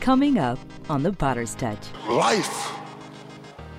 Coming 0.00 0.38
up 0.38 0.58
on 0.88 1.02
The 1.02 1.12
Potter's 1.12 1.54
Touch. 1.54 1.88
Life 2.08 2.72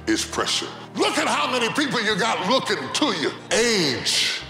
is 0.05 0.23
pressure. 0.23 0.67
Look 0.95 1.17
at 1.17 1.27
how 1.27 1.51
many 1.51 1.67
people 1.73 1.99
you 1.99 2.15
got 2.15 2.47
looking 2.47 2.77
to 2.93 3.05
you. 3.19 3.31
Age 3.51 4.41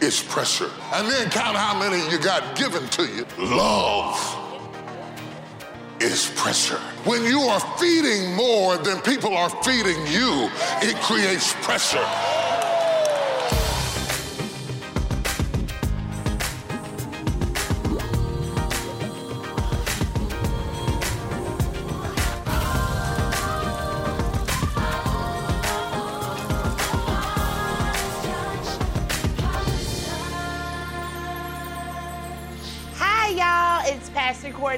is 0.00 0.22
pressure. 0.22 0.70
And 0.94 1.08
then 1.08 1.30
count 1.30 1.56
how 1.56 1.76
many 1.76 2.08
you 2.12 2.18
got 2.18 2.56
given 2.56 2.86
to 2.90 3.02
you. 3.02 3.26
Love 3.38 4.38
is 6.00 6.30
pressure. 6.36 6.78
When 7.04 7.24
you 7.24 7.40
are 7.40 7.60
feeding 7.78 8.32
more 8.36 8.76
than 8.76 9.00
people 9.00 9.36
are 9.36 9.50
feeding 9.64 9.98
you, 10.06 10.48
it 10.80 10.94
creates 11.02 11.54
pressure. 11.54 12.06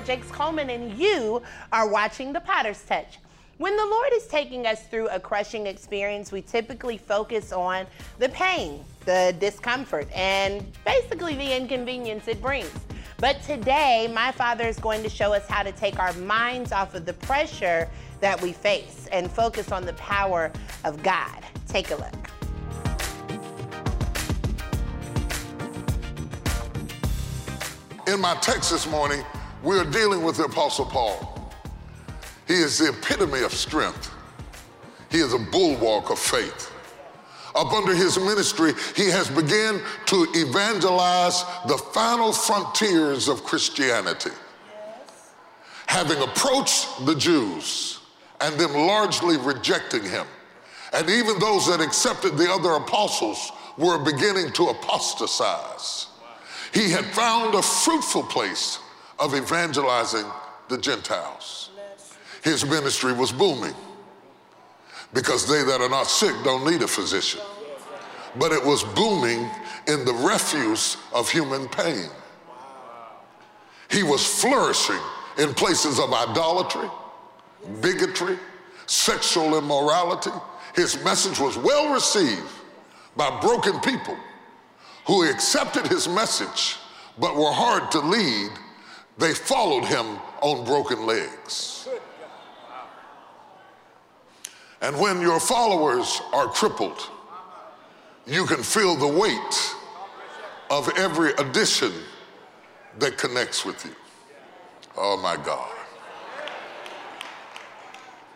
Jakes 0.05 0.31
Coleman, 0.31 0.69
and 0.69 0.93
you 0.99 1.43
are 1.73 1.89
watching 1.89 2.33
The 2.33 2.41
Potter's 2.41 2.83
Touch. 2.83 3.19
When 3.57 3.75
the 3.77 3.87
Lord 3.87 4.11
is 4.13 4.27
taking 4.27 4.67
us 4.67 4.83
through 4.87 5.09
a 5.09 5.19
crushing 5.19 5.67
experience, 5.67 6.31
we 6.31 6.43
typically 6.43 6.99
focus 6.99 7.53
on 7.53 7.87
the 8.19 8.29
pain, 8.29 8.85
the 9.07 9.35
discomfort, 9.39 10.09
and 10.15 10.65
basically 10.85 11.37
the 11.37 11.57
inconvenience 11.57 12.29
it 12.29 12.43
brings. 12.43 12.71
But 13.19 13.41
today, 13.43 14.11
my 14.13 14.33
Father 14.33 14.67
is 14.67 14.79
going 14.79 15.03
to 15.05 15.09
show 15.09 15.33
us 15.33 15.47
how 15.49 15.63
to 15.63 15.73
take 15.73 15.99
our 15.99 16.13
minds 16.15 16.73
off 16.73 16.95
of 16.95 17.07
the 17.07 17.15
pressure 17.15 17.89
that 18.21 18.41
we 18.43 18.53
face 18.53 19.09
and 19.11 19.31
focus 19.31 19.73
on 19.73 19.87
the 19.87 19.95
power 19.95 20.53
of 20.85 21.03
God. 21.03 21.45
Take 21.69 21.91
a 21.93 21.97
look. 21.97 22.13
In 28.07 28.21
my 28.21 28.35
text 28.43 28.71
this 28.71 28.87
morning, 28.87 29.25
we 29.65 29.79
are 29.79 29.85
dealing 29.85 30.23
with 30.23 30.37
the 30.37 30.45
Apostle 30.45 30.85
Paul. 30.85 31.51
He 32.47 32.55
is 32.55 32.79
the 32.79 32.91
epitome 32.91 33.43
of 33.43 33.53
strength. 33.53 34.13
He 35.11 35.19
is 35.19 35.33
a 35.33 35.39
bulwark 35.39 36.11
of 36.11 36.19
faith. 36.19 36.71
Up 37.55 37.73
under 37.73 37.95
his 37.95 38.19
ministry, 38.19 38.73
he 38.95 39.09
has 39.11 39.31
begun 39.31 39.81
to 40.07 40.27
evangelize 40.35 41.45
the 41.67 41.79
final 41.93 42.33
frontiers 42.33 43.29
of 43.29 43.45
Christianity. 43.45 44.33
Having 45.87 46.23
approached 46.23 47.07
the 47.07 47.15
Jews 47.15 48.01
and 48.41 48.59
them 48.59 48.73
largely 48.73 49.39
rejecting 49.39 50.03
him, 50.03 50.27
and 50.93 51.09
even 51.09 51.39
those 51.39 51.67
that 51.69 51.81
accepted 51.81 52.37
the 52.37 52.51
other 52.51 52.73
apostles 52.73 53.53
were 53.79 53.99
beginning 53.99 54.53
to 54.53 54.65
apostatize. 54.65 56.09
He 56.73 56.91
had 56.91 57.05
found 57.07 57.55
a 57.55 57.63
fruitful 57.63 58.25
place 58.25 58.81
of 59.19 59.35
evangelizing 59.35 60.25
the 60.69 60.79
Gentiles. 60.79 61.71
His 62.43 62.65
ministry 62.65 63.13
was 63.13 63.33
booming 63.33 63.75
because 65.13 65.49
they 65.49 65.63
that 65.63 65.81
are 65.81 65.89
not 65.89 66.07
sick 66.07 66.35
don't 66.45 66.69
need 66.71 66.83
a 66.83 66.89
physician. 66.89 67.41
But 68.37 68.53
it 68.53 68.65
was 68.65 68.83
booming 68.83 69.49
in 69.87 70.05
the 70.05 70.13
refuse 70.13 70.97
of 71.13 71.31
human 71.31 71.69
pain. 71.69 72.09
He 73.91 74.03
was 74.03 74.27
flourishing 74.27 75.01
in 75.39 75.55
places 75.55 75.99
of 75.99 76.13
idolatry, 76.13 76.89
bigotry, 77.81 78.39
sexual 78.87 79.57
immorality. 79.57 80.33
His 80.75 81.03
message 81.05 81.39
was 81.39 81.57
well 81.57 81.93
received 81.93 82.43
by 83.17 83.41
broken 83.41 83.79
people 83.81 84.17
who 85.07 85.29
accepted 85.31 85.87
his 85.87 86.09
message 86.09 86.77
but 87.19 87.37
were 87.37 87.53
hard 87.53 87.91
to 87.93 88.01
lead. 88.01 88.51
They 89.19 89.33
followed 89.33 89.85
him 89.85 90.19
on 90.41 90.65
broken 90.65 91.07
legs. 91.07 91.89
And 94.81 94.99
when 94.99 95.21
your 95.21 95.41
followers 95.41 96.21
are 96.33 96.49
crippled, 96.49 97.11
you 98.27 98.45
can 98.45 98.63
feel 98.63 98.97
the 98.97 99.09
weight 99.09 99.75
of 100.71 100.91
every 100.97 101.33
addition 101.35 101.93
that 102.99 103.17
connects 103.17 103.65
with 103.65 103.85
you. 103.85 103.93
Oh 104.97 105.17
my 105.17 105.37
God. 105.37 105.71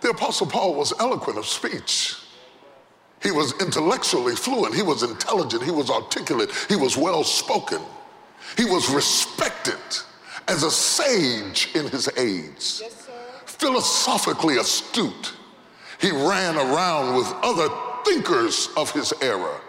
The 0.01 0.11
Apostle 0.11 0.47
Paul 0.47 0.75
was 0.75 0.93
eloquent 1.01 1.39
of 1.39 1.47
speech. 1.47 2.17
He 3.21 3.33
was 3.33 3.61
intellectually 3.61 4.37
fluent. 4.37 4.75
He 4.75 4.83
was 4.83 5.03
intelligent. 5.03 5.65
He 5.65 5.73
was 5.73 5.91
articulate. 5.91 6.51
He 6.69 6.77
was 6.77 6.97
well 6.97 7.25
spoken. 7.25 7.81
He 8.57 8.65
was 8.65 8.89
respected 8.91 9.77
as 10.49 10.63
a 10.63 10.71
sage 10.71 11.69
in 11.75 11.87
his 11.89 12.09
age, 12.17 12.83
philosophically 13.45 14.57
astute. 14.57 15.35
He 16.01 16.11
ran 16.11 16.57
around 16.57 17.17
with 17.17 17.33
other 17.43 17.69
thinkers 18.05 18.69
of 18.77 18.91
his 18.93 19.13
era 19.21 19.61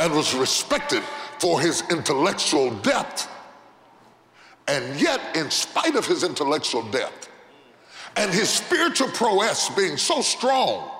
and 0.00 0.12
was 0.12 0.34
respected 0.34 1.02
for 1.38 1.60
his 1.60 1.82
intellectual 1.90 2.70
depth. 2.70 3.28
And 4.66 4.98
yet, 5.00 5.20
in 5.36 5.50
spite 5.50 5.94
of 5.94 6.06
his 6.06 6.24
intellectual 6.24 6.82
depth 6.90 7.28
and 8.16 8.32
his 8.32 8.48
spiritual 8.48 9.08
prowess 9.08 9.68
being 9.70 9.96
so 9.96 10.22
strong, 10.22 10.90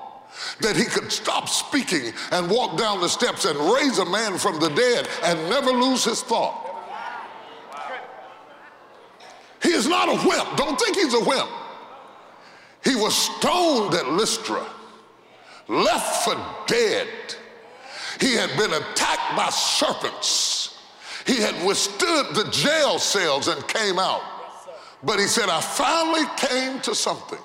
that 0.60 0.76
he 0.76 0.84
could 0.84 1.12
stop 1.12 1.48
speaking 1.48 2.12
and 2.32 2.50
walk 2.50 2.76
down 2.76 3.00
the 3.00 3.08
steps 3.08 3.44
and 3.44 3.56
raise 3.72 3.98
a 3.98 4.04
man 4.04 4.36
from 4.36 4.58
the 4.58 4.68
dead 4.70 5.08
and 5.22 5.38
never 5.48 5.70
lose 5.70 6.04
his 6.04 6.22
thought. 6.22 6.73
He 9.64 9.70
is 9.70 9.88
not 9.88 10.08
a 10.08 10.28
wimp. 10.28 10.56
Don't 10.56 10.78
think 10.78 10.94
he's 10.94 11.14
a 11.14 11.24
wimp. 11.24 11.48
He 12.84 12.94
was 12.94 13.16
stoned 13.16 13.94
at 13.94 14.10
Lystra, 14.10 14.64
left 15.68 16.24
for 16.24 16.36
dead. 16.66 17.08
He 18.20 18.34
had 18.34 18.50
been 18.58 18.74
attacked 18.74 19.36
by 19.36 19.48
serpents. 19.48 20.78
He 21.26 21.40
had 21.40 21.66
withstood 21.66 22.34
the 22.34 22.46
jail 22.50 22.98
cells 22.98 23.48
and 23.48 23.66
came 23.66 23.98
out. 23.98 24.20
But 25.02 25.18
he 25.18 25.26
said, 25.26 25.48
I 25.48 25.62
finally 25.62 26.26
came 26.36 26.80
to 26.82 26.94
something 26.94 27.38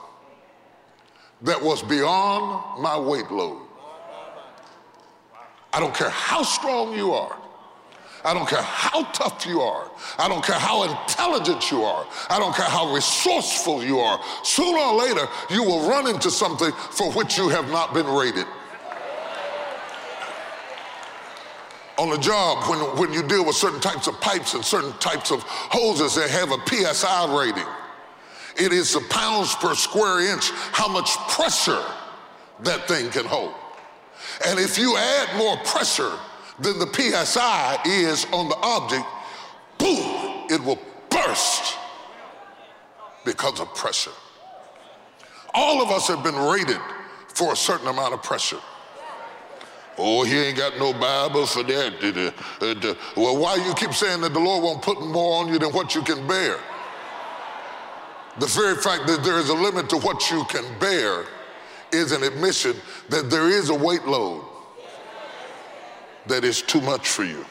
that 1.43 1.61
was 1.61 1.81
beyond 1.81 2.81
my 2.81 2.99
weight 2.99 3.31
load. 3.31 3.61
I 5.71 5.79
don't 5.79 5.95
care 5.95 6.09
how 6.09 6.43
strong 6.43 6.93
you 6.97 7.13
are. 7.13 7.37
I 8.25 8.33
don't 8.33 8.47
care 8.47 8.61
how 8.61 9.03
tough 9.11 9.45
you 9.45 9.61
are. 9.61 9.89
I 10.17 10.27
don't 10.27 10.43
care 10.43 10.59
how 10.59 10.83
intelligent 10.83 11.71
you 11.71 11.83
are. 11.83 12.05
I 12.29 12.37
don't 12.37 12.53
care 12.53 12.65
how 12.65 12.93
resourceful 12.93 13.83
you 13.83 13.99
are. 13.99 14.19
Sooner 14.43 14.77
or 14.77 14.95
later, 14.95 15.25
you 15.49 15.63
will 15.63 15.87
run 15.87 16.07
into 16.07 16.29
something 16.29 16.71
for 16.91 17.11
which 17.13 17.37
you 17.37 17.47
have 17.49 17.69
not 17.69 17.93
been 17.93 18.07
rated. 18.07 18.45
On 21.97 22.09
the 22.09 22.17
job, 22.17 22.69
when, 22.69 22.79
when 22.97 23.13
you 23.13 23.27
deal 23.27 23.45
with 23.45 23.55
certain 23.55 23.81
types 23.81 24.07
of 24.07 24.19
pipes 24.21 24.53
and 24.53 24.63
certain 24.63 24.93
types 24.99 25.31
of 25.31 25.43
hoses, 25.43 26.15
they 26.15 26.29
have 26.29 26.51
a 26.51 26.57
PSI 26.65 27.37
rating. 27.37 27.67
It 28.57 28.73
is 28.73 28.93
the 28.93 29.01
pounds 29.09 29.55
per 29.55 29.75
square 29.75 30.21
inch 30.33 30.51
how 30.51 30.87
much 30.87 31.15
pressure 31.29 31.83
that 32.61 32.87
thing 32.87 33.09
can 33.11 33.25
hold. 33.25 33.53
And 34.45 34.59
if 34.59 34.77
you 34.77 34.97
add 34.97 35.37
more 35.37 35.57
pressure 35.57 36.17
than 36.61 36.79
the 36.79 36.91
PSI 36.93 37.79
is 37.85 38.25
on 38.31 38.49
the 38.49 38.57
object, 38.57 39.05
boom, 39.77 40.47
it 40.49 40.61
will 40.63 40.79
burst 41.09 41.77
because 43.25 43.59
of 43.59 43.73
pressure. 43.75 44.11
All 45.53 45.81
of 45.81 45.89
us 45.89 46.07
have 46.07 46.23
been 46.23 46.35
rated 46.35 46.79
for 47.27 47.53
a 47.53 47.55
certain 47.55 47.87
amount 47.87 48.13
of 48.13 48.23
pressure. 48.23 48.59
Oh, 49.97 50.23
he 50.23 50.37
ain't 50.37 50.57
got 50.57 50.77
no 50.77 50.93
Bible 50.93 51.45
for 51.45 51.63
that. 51.63 52.33
Uh, 52.61 52.95
well, 53.17 53.37
why 53.37 53.55
you 53.55 53.73
keep 53.73 53.93
saying 53.93 54.21
that 54.21 54.33
the 54.33 54.39
Lord 54.39 54.63
won't 54.63 54.81
put 54.81 55.01
more 55.01 55.41
on 55.41 55.51
you 55.51 55.59
than 55.59 55.71
what 55.71 55.93
you 55.93 56.01
can 56.01 56.25
bear? 56.25 56.57
The 58.37 58.45
very 58.45 58.75
fact 58.75 59.07
that 59.07 59.23
there 59.23 59.37
is 59.37 59.49
a 59.49 59.53
limit 59.53 59.89
to 59.89 59.97
what 59.97 60.31
you 60.31 60.45
can 60.45 60.63
bear 60.79 61.25
is 61.91 62.13
an 62.13 62.23
admission 62.23 62.75
that 63.09 63.29
there 63.29 63.49
is 63.49 63.69
a 63.69 63.75
weight 63.75 64.05
load 64.05 64.45
that 66.29 66.43
is 66.43 66.61
too 66.61 66.79
much 66.81 67.07
for 67.09 67.23
you. 67.23 67.45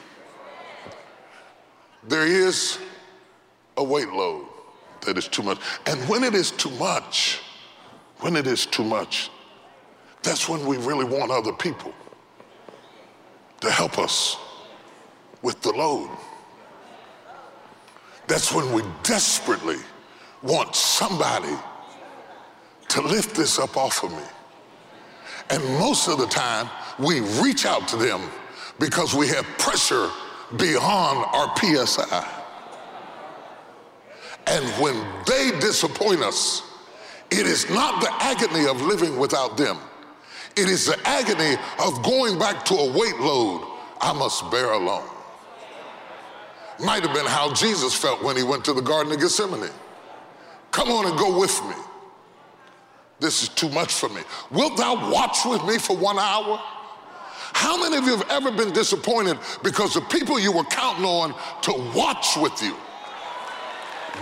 There 2.07 2.27
is 2.27 2.79
a 3.77 3.85
weight 3.85 4.09
load 4.09 4.47
that 5.05 5.19
is 5.19 5.29
too 5.29 5.43
much. 5.43 5.59
And 5.87 6.01
when 6.09 6.25
it 6.25 6.35
is 6.35 6.53
too 6.53 6.71
much, 6.71 7.41
when 8.21 8.37
it 8.37 8.47
is 8.47 8.67
too 8.67 8.85
much, 8.85 9.31
that's 10.23 10.49
when 10.49 10.65
we 10.65 10.77
really 10.79 11.05
want 11.05 11.31
other 11.31 11.53
people 11.53 11.93
to 13.61 13.71
help 13.71 13.99
us 13.99 14.37
with 15.43 15.61
the 15.63 15.73
load. 15.73 16.11
That's 18.29 18.53
when 18.53 18.73
we 18.73 18.83
desperately 19.03 19.79
want 20.43 20.77
somebody 20.77 21.57
to 22.89 23.03
lift 23.03 23.35
this 23.35 23.59
up 23.59 23.77
off 23.77 24.05
of 24.05 24.13
me. 24.13 24.23
And 25.51 25.65
most 25.79 26.09
of 26.09 26.19
the 26.19 26.27
time, 26.27 26.69
we 26.99 27.21
reach 27.43 27.67
out 27.67 27.89
to 27.89 27.97
them 27.97 28.21
because 28.79 29.15
we 29.15 29.29
have 29.29 29.45
pressure 29.59 30.11
beyond 30.57 31.27
our 31.33 31.55
PSI. 31.57 32.43
And 34.47 34.65
when 34.83 34.97
they 35.27 35.51
disappoint 35.61 36.23
us, 36.23 36.63
it 37.31 37.47
is 37.47 37.69
not 37.69 38.01
the 38.01 38.11
agony 38.23 38.67
of 38.67 38.81
living 38.81 39.19
without 39.19 39.57
them. 39.57 39.79
It 40.57 40.69
is 40.69 40.87
the 40.87 40.99
agony 41.05 41.57
of 41.85 42.03
going 42.03 42.39
back 42.39 42.65
to 42.67 42.75
a 42.75 42.93
weight 42.93 43.19
load 43.21 43.67
I 44.01 44.13
must 44.13 44.51
bear 44.51 44.73
alone. 44.73 45.09
Might 46.81 47.03
have 47.03 47.15
been 47.15 47.27
how 47.27 47.53
Jesus 47.53 47.95
felt 47.95 48.23
when 48.23 48.37
he 48.37 48.43
went 48.43 48.65
to 48.67 48.73
the 48.73 48.81
Garden 48.81 49.13
of 49.13 49.21
Gethsemane. 49.21 49.71
Come 50.71 50.91
on 50.91 51.07
and 51.07 51.19
go 51.19 51.39
with 51.39 51.61
me. 51.65 51.75
This 53.21 53.43
is 53.43 53.49
too 53.49 53.69
much 53.71 53.93
for 53.93 54.09
me. 54.09 54.23
Wilt 54.51 54.77
thou 54.77 55.11
watch 55.13 55.45
with 55.45 55.65
me 55.65 55.79
for 55.79 55.97
one 55.97 56.19
hour? 56.19 56.63
How 57.53 57.77
many 57.77 57.97
of 57.97 58.05
you 58.05 58.17
have 58.17 58.31
ever 58.31 58.50
been 58.50 58.73
disappointed 58.73 59.39
because 59.62 59.95
the 59.95 60.00
people 60.03 60.39
you 60.39 60.53
were 60.53 60.65
counting 60.65 61.05
on 61.05 61.35
to 61.62 61.73
watch 61.95 62.37
with 62.37 62.62
you 62.62 62.77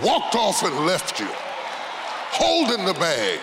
walked 0.03 0.35
off 0.35 0.63
and 0.63 0.85
left 0.85 1.19
you, 1.19 1.27
holding 1.29 2.85
the 2.85 2.93
bag? 2.93 3.39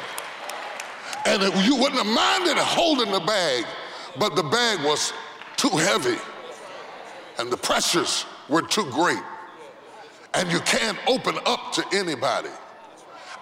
And 1.26 1.42
you 1.64 1.76
wouldn't 1.76 2.02
have 2.02 2.06
minded 2.06 2.56
holding 2.58 3.12
the 3.12 3.20
bag, 3.20 3.64
but 4.18 4.36
the 4.36 4.42
bag 4.42 4.84
was 4.84 5.12
too 5.56 5.70
heavy 5.70 6.18
and 7.38 7.50
the 7.50 7.56
pressures 7.56 8.26
were 8.48 8.62
too 8.62 8.84
great. 8.90 9.22
And 10.34 10.50
you 10.50 10.60
can't 10.60 10.98
open 11.06 11.36
up 11.46 11.72
to 11.74 11.84
anybody. 11.92 12.50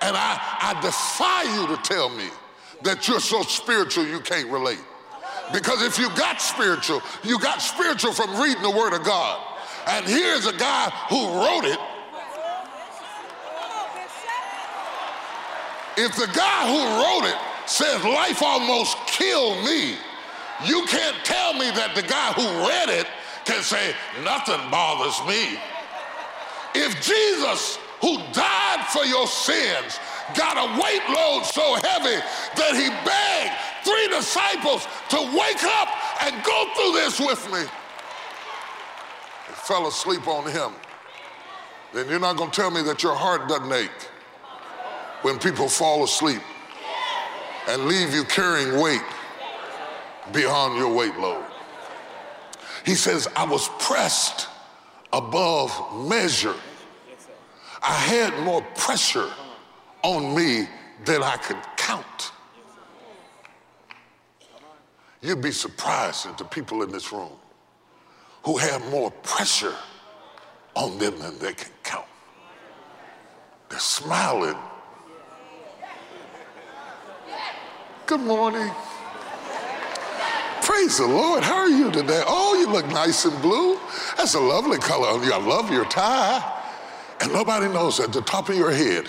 And 0.00 0.16
I, 0.16 0.38
I 0.60 0.80
defy 0.82 1.42
you 1.60 1.76
to 1.76 1.82
tell 1.82 2.08
me 2.10 2.28
that 2.82 3.08
you're 3.08 3.20
so 3.20 3.42
spiritual 3.42 4.06
you 4.06 4.20
can't 4.20 4.50
relate. 4.50 4.80
Because 5.52 5.82
if 5.82 5.98
you 5.98 6.08
got 6.10 6.40
spiritual, 6.40 7.02
you 7.22 7.38
got 7.38 7.60
spiritual 7.60 8.12
from 8.12 8.40
reading 8.40 8.62
the 8.62 8.70
Word 8.70 8.92
of 8.92 9.04
God. 9.04 9.40
And 9.88 10.06
here's 10.06 10.46
a 10.46 10.52
guy 10.52 10.90
who 11.08 11.26
wrote 11.34 11.64
it. 11.64 11.78
If 15.96 16.16
the 16.16 16.30
guy 16.32 16.66
who 16.66 16.80
wrote 17.02 17.28
it 17.28 17.36
says 17.68 18.02
life 18.04 18.42
almost 18.42 18.96
killed 19.06 19.64
me, 19.64 19.96
you 20.64 20.86
can't 20.86 21.16
tell 21.24 21.52
me 21.54 21.70
that 21.72 21.94
the 21.94 22.02
guy 22.02 22.32
who 22.32 22.44
read 22.68 22.88
it 22.88 23.06
can 23.44 23.62
say 23.62 23.94
nothing 24.22 24.60
bothers 24.70 25.20
me. 25.26 25.58
If 26.74 26.94
Jesus, 27.04 27.78
who 28.00 28.16
died 28.32 28.86
for 28.90 29.04
your 29.04 29.26
sins, 29.26 29.98
got 30.36 30.56
a 30.56 30.80
weight 30.80 31.02
load 31.08 31.44
so 31.44 31.74
heavy 31.74 32.20
that 32.56 32.74
he 32.74 32.88
begged 33.04 33.54
three 33.84 34.08
disciples 34.08 34.86
to 35.08 35.16
wake 35.36 35.64
up 35.64 35.88
and 36.22 36.44
go 36.44 36.66
through 36.74 36.92
this 36.92 37.20
with 37.20 37.44
me. 37.52 37.60
They 39.48 39.54
fell 39.54 39.86
asleep 39.86 40.26
on 40.28 40.50
him. 40.50 40.72
Then 41.92 42.08
you're 42.08 42.20
not 42.20 42.36
going 42.36 42.50
to 42.50 42.56
tell 42.56 42.70
me 42.70 42.82
that 42.82 43.02
your 43.02 43.14
heart 43.14 43.48
doesn't 43.48 43.72
ache 43.72 43.90
when 45.22 45.38
people 45.38 45.68
fall 45.68 46.04
asleep 46.04 46.40
and 47.68 47.84
leave 47.84 48.14
you 48.14 48.24
carrying 48.24 48.80
weight 48.80 49.02
beyond 50.32 50.78
your 50.78 50.92
weight 50.92 51.16
load. 51.18 51.44
He 52.84 52.94
says, 52.94 53.28
I 53.36 53.44
was 53.44 53.68
pressed 53.78 54.48
above 55.12 55.70
measure. 56.08 56.54
I 57.82 57.92
had 57.92 58.44
more 58.44 58.62
pressure 58.76 59.30
on 60.02 60.34
me 60.34 60.68
than 61.04 61.22
I 61.22 61.36
could 61.36 61.58
count. 61.76 62.32
You'd 65.20 65.40
be 65.40 65.52
surprised 65.52 66.26
at 66.26 66.36
the 66.36 66.44
people 66.44 66.82
in 66.82 66.90
this 66.90 67.12
room 67.12 67.32
who 68.44 68.56
have 68.58 68.88
more 68.90 69.10
pressure 69.10 69.74
on 70.74 70.98
them 70.98 71.18
than 71.18 71.38
they 71.38 71.52
can 71.52 71.70
count. 71.84 72.06
They're 73.68 73.78
smiling. 73.78 74.56
Good 78.06 78.20
morning. 78.20 78.70
Praise 80.62 80.98
the 80.98 81.06
Lord. 81.06 81.42
How 81.42 81.56
are 81.56 81.68
you 81.68 81.90
today? 81.90 82.22
Oh, 82.26 82.54
you 82.58 82.68
look 82.68 82.86
nice 82.88 83.24
and 83.24 83.40
blue. 83.42 83.78
That's 84.16 84.34
a 84.34 84.40
lovely 84.40 84.78
color 84.78 85.08
on 85.08 85.22
you. 85.22 85.32
I 85.32 85.38
love 85.38 85.70
your 85.70 85.84
tie. 85.84 86.60
And 87.20 87.32
nobody 87.32 87.68
knows 87.68 87.98
that 87.98 88.12
the 88.12 88.22
top 88.22 88.48
of 88.48 88.56
your 88.56 88.72
head 88.72 89.06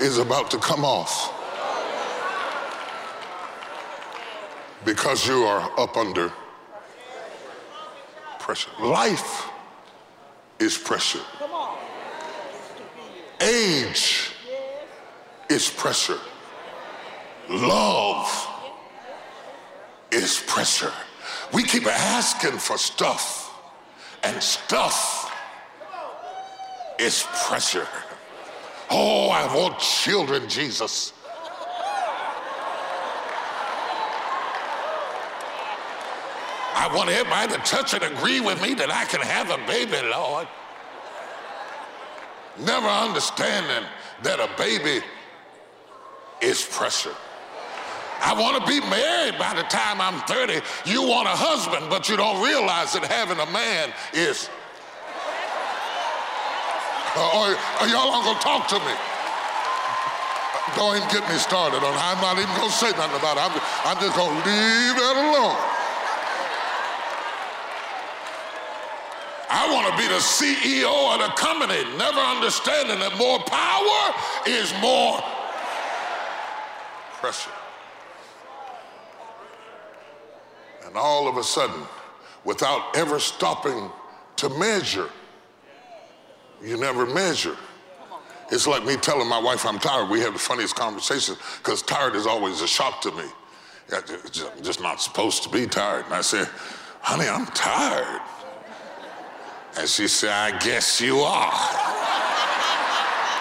is 0.00 0.18
about 0.18 0.50
to 0.50 0.58
come 0.58 0.84
off 0.84 1.34
because 4.84 5.26
you 5.26 5.42
are 5.44 5.70
up 5.78 5.96
under 5.96 6.32
pressure. 8.38 8.70
Life 8.80 9.48
is 10.58 10.78
pressure. 10.78 11.20
Age 13.40 14.30
is 15.48 15.70
pressure. 15.70 16.18
Love 17.48 18.48
is 20.10 20.42
pressure. 20.46 20.92
We 21.52 21.62
keep 21.62 21.86
asking 21.86 22.58
for 22.58 22.76
stuff, 22.78 23.54
and 24.22 24.42
stuff 24.42 25.34
is 26.98 27.26
pressure. 27.46 27.86
Oh, 28.90 29.28
I 29.28 29.54
want 29.54 29.78
children, 29.78 30.48
Jesus. 30.48 31.12
I 36.74 36.94
want 36.94 37.10
everybody 37.10 37.52
to 37.52 37.58
touch 37.58 37.92
and 37.92 38.02
agree 38.02 38.40
with 38.40 38.62
me 38.62 38.72
that 38.74 38.90
I 38.90 39.04
can 39.04 39.20
have 39.20 39.50
a 39.50 39.58
baby, 39.66 39.98
Lord. 40.08 40.48
Never 42.60 42.86
understanding 42.86 43.86
that 44.22 44.40
a 44.40 44.48
baby 44.56 45.04
is 46.40 46.64
pressure. 46.64 47.14
I 48.20 48.32
want 48.32 48.64
to 48.64 48.66
be 48.66 48.80
married 48.88 49.38
by 49.38 49.54
the 49.54 49.62
time 49.64 50.00
I'm 50.00 50.20
30. 50.22 50.60
You 50.86 51.02
want 51.02 51.28
a 51.28 51.36
husband, 51.36 51.86
but 51.90 52.08
you 52.08 52.16
don't 52.16 52.42
realize 52.42 52.92
that 52.94 53.04
having 53.04 53.38
a 53.38 53.50
man 53.52 53.92
is 54.12 54.48
y'all 57.16 58.12
aren't 58.12 58.24
gonna 58.24 58.40
talk 58.40 58.68
to 58.68 58.78
me. 58.80 58.94
Don't 60.76 60.96
even 60.96 61.08
get 61.08 61.28
me 61.28 61.36
started 61.38 61.78
on 61.78 61.94
I'm 61.96 62.20
not 62.20 62.36
even 62.38 62.54
gonna 62.54 62.70
say 62.70 62.90
nothing 62.92 63.16
about 63.16 63.36
it. 63.36 63.44
I'm, 63.46 63.54
I'm 63.84 63.98
just 64.02 64.16
gonna 64.16 64.36
leave 64.44 64.94
that 65.00 65.16
alone. 65.16 65.78
I 69.50 69.72
want 69.72 69.90
to 69.90 69.96
be 69.96 70.06
the 70.06 70.20
CEO 70.20 71.14
of 71.14 71.20
the 71.20 71.32
company, 71.34 71.82
never 71.96 72.20
understanding 72.20 72.98
that 73.00 73.16
more 73.16 73.38
power 73.40 74.14
is 74.46 74.72
more 74.80 75.20
pressure. 77.18 77.50
And 80.86 80.96
all 80.96 81.28
of 81.28 81.38
a 81.38 81.42
sudden, 81.42 81.82
without 82.44 82.96
ever 82.96 83.18
stopping 83.18 83.90
to 84.36 84.48
measure, 84.50 85.10
you 86.62 86.76
never 86.76 87.06
measure. 87.06 87.56
It's 88.50 88.66
like 88.66 88.84
me 88.84 88.96
telling 88.96 89.28
my 89.28 89.38
wife 89.38 89.66
I'm 89.66 89.78
tired. 89.78 90.08
We 90.08 90.20
have 90.20 90.32
the 90.32 90.38
funniest 90.38 90.74
conversations 90.74 91.38
because 91.58 91.82
tired 91.82 92.14
is 92.14 92.26
always 92.26 92.62
a 92.62 92.68
shock 92.68 93.00
to 93.02 93.12
me. 93.12 93.24
I'm 93.92 94.62
just 94.62 94.80
not 94.80 95.00
supposed 95.00 95.42
to 95.44 95.48
be 95.48 95.66
tired. 95.66 96.04
And 96.06 96.14
I 96.14 96.20
said, 96.20 96.48
honey, 97.00 97.28
I'm 97.28 97.46
tired. 97.46 98.20
And 99.78 99.88
she 99.88 100.08
said, 100.08 100.30
I 100.30 100.58
guess 100.58 101.00
you 101.00 101.18
are. 101.18 101.88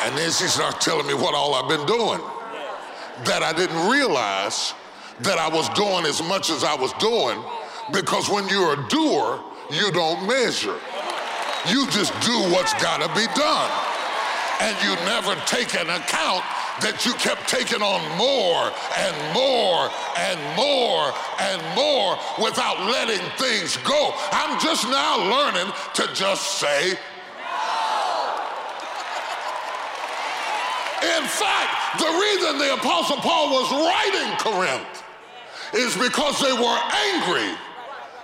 And 0.03 0.17
then 0.17 0.31
she 0.31 0.45
started 0.45 0.79
telling 0.79 1.07
me 1.07 1.13
what 1.13 1.33
all 1.33 1.55
I've 1.55 1.69
been 1.69 1.85
doing. 1.85 2.21
That 3.25 3.43
I 3.43 3.51
didn't 3.53 3.89
realize 3.89 4.73
that 5.21 5.39
I 5.39 5.49
was 5.49 5.67
doing 5.69 6.05
as 6.05 6.21
much 6.21 6.49
as 6.49 6.63
I 6.63 6.75
was 6.75 6.93
doing 6.93 7.43
because 7.91 8.29
when 8.29 8.47
you're 8.47 8.73
a 8.73 8.87
doer, 8.89 9.43
you 9.71 9.91
don't 9.91 10.27
measure. 10.27 10.77
You 11.69 11.85
just 11.91 12.13
do 12.21 12.37
what's 12.53 12.73
got 12.81 13.01
to 13.01 13.07
be 13.13 13.27
done. 13.35 13.71
And 14.59 14.75
you 14.81 14.95
never 15.05 15.35
take 15.45 15.75
an 15.75 15.89
account 15.89 16.43
that 16.81 17.05
you 17.05 17.13
kept 17.13 17.49
taking 17.49 17.81
on 17.81 18.01
more 18.17 18.71
and 18.97 19.15
more 19.33 19.89
and 20.15 20.39
more 20.55 21.13
and 21.41 21.59
more 21.75 22.17
without 22.39 22.79
letting 22.85 23.21
things 23.37 23.77
go. 23.83 24.13
I'm 24.31 24.59
just 24.59 24.87
now 24.87 25.17
learning 25.27 25.73
to 25.95 26.07
just 26.13 26.57
say 26.57 26.93
no. 27.37 28.17
In 31.17 31.23
fact, 31.25 31.99
the 31.99 32.09
reason 32.09 32.57
the 32.57 32.73
Apostle 32.73 33.17
Paul 33.17 33.51
was 33.51 33.67
writing 33.75 34.37
Corinth 34.39 35.03
is 35.73 35.97
because 35.97 36.39
they 36.39 36.53
were 36.53 36.79
angry 37.13 37.51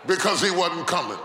because 0.08 0.42
he 0.42 0.52
wasn't 0.52 0.88
coming. 0.88 1.18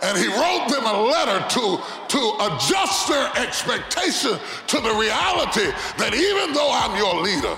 And 0.00 0.16
he 0.16 0.28
wrote 0.28 0.68
them 0.68 0.84
a 0.86 1.02
letter 1.02 1.44
to, 1.48 1.80
to 2.08 2.36
adjust 2.40 3.08
their 3.08 3.30
expectation 3.36 4.38
to 4.68 4.80
the 4.80 4.94
reality 4.94 5.72
that 5.98 6.14
even 6.14 6.54
though 6.54 6.70
I'm 6.70 6.96
your 6.96 7.20
leader, 7.20 7.56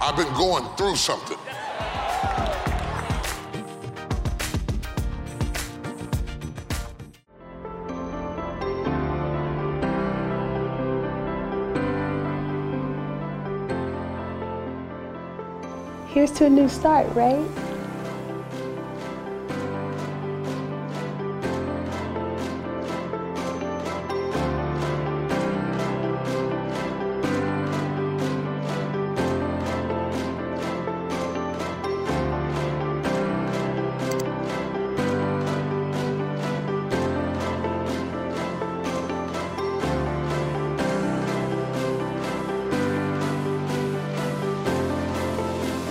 I've 0.00 0.16
been 0.16 0.32
going 0.34 0.64
through 0.76 0.96
something. 0.96 1.36
Here's 16.08 16.32
to 16.32 16.46
a 16.46 16.50
new 16.50 16.68
start, 16.68 17.14
right? 17.14 17.67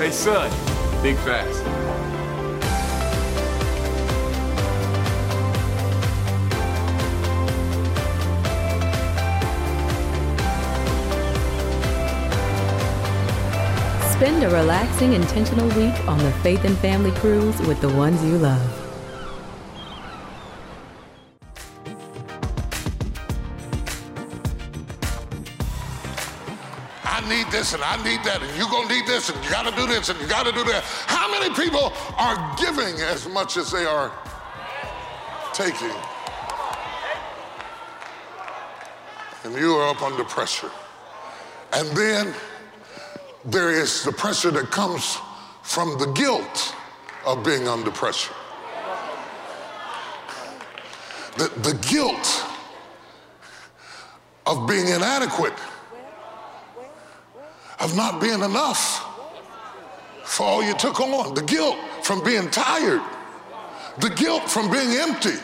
Hey, 0.07 0.13
son, 0.13 0.49
big 1.03 1.17
fast. 1.17 1.59
Spend 14.13 14.45
a 14.45 14.49
relaxing, 14.49 15.11
intentional 15.11 15.67
week 15.75 16.07
on 16.07 16.19
the 16.19 16.31
Faith 16.41 16.63
and 16.63 16.77
Family 16.77 17.11
Cruise 17.19 17.59
with 17.63 17.81
the 17.81 17.89
ones 17.89 18.23
you 18.23 18.37
love. 18.37 18.76
This 27.67 27.73
and 27.73 27.83
I 27.83 28.01
need 28.03 28.23
that, 28.23 28.41
and 28.41 28.57
you're 28.57 28.69
gonna 28.69 28.87
need 28.87 29.05
this, 29.05 29.29
and 29.29 29.43
you 29.43 29.49
gotta 29.49 29.75
do 29.75 29.87
this, 29.87 30.09
and 30.09 30.19
you 30.21 30.27
gotta 30.27 30.51
do 30.51 30.63
that. 30.65 30.83
How 31.07 31.29
many 31.29 31.53
people 31.53 31.91
are 32.17 32.55
giving 32.57 32.95
as 33.01 33.27
much 33.27 33.57
as 33.57 33.71
they 33.71 33.85
are 33.85 34.11
taking? 35.53 35.91
And 39.43 39.55
you 39.55 39.75
are 39.75 39.89
up 39.89 40.01
under 40.01 40.23
pressure. 40.23 40.71
And 41.73 41.89
then 41.89 42.33
there 43.43 43.71
is 43.71 44.03
the 44.03 44.11
pressure 44.11 44.51
that 44.51 44.71
comes 44.71 45.17
from 45.63 45.97
the 45.99 46.11
guilt 46.13 46.75
of 47.25 47.43
being 47.43 47.67
under 47.67 47.91
pressure. 47.91 48.33
The, 51.37 51.51
the 51.61 51.77
guilt 51.89 52.45
of 54.45 54.67
being 54.67 54.87
inadequate 54.87 55.53
of 57.87 57.95
not 57.95 58.19
being 58.19 58.41
enough 58.41 59.05
for 60.25 60.45
all 60.45 60.63
you 60.63 60.75
took 60.75 60.99
on, 60.99 61.33
the 61.33 61.41
guilt 61.41 61.77
from 62.03 62.21
being 62.21 62.49
tired, 62.49 63.01
the 63.99 64.09
guilt 64.09 64.49
from 64.49 64.69
being 64.69 64.91
empty, 64.91 65.37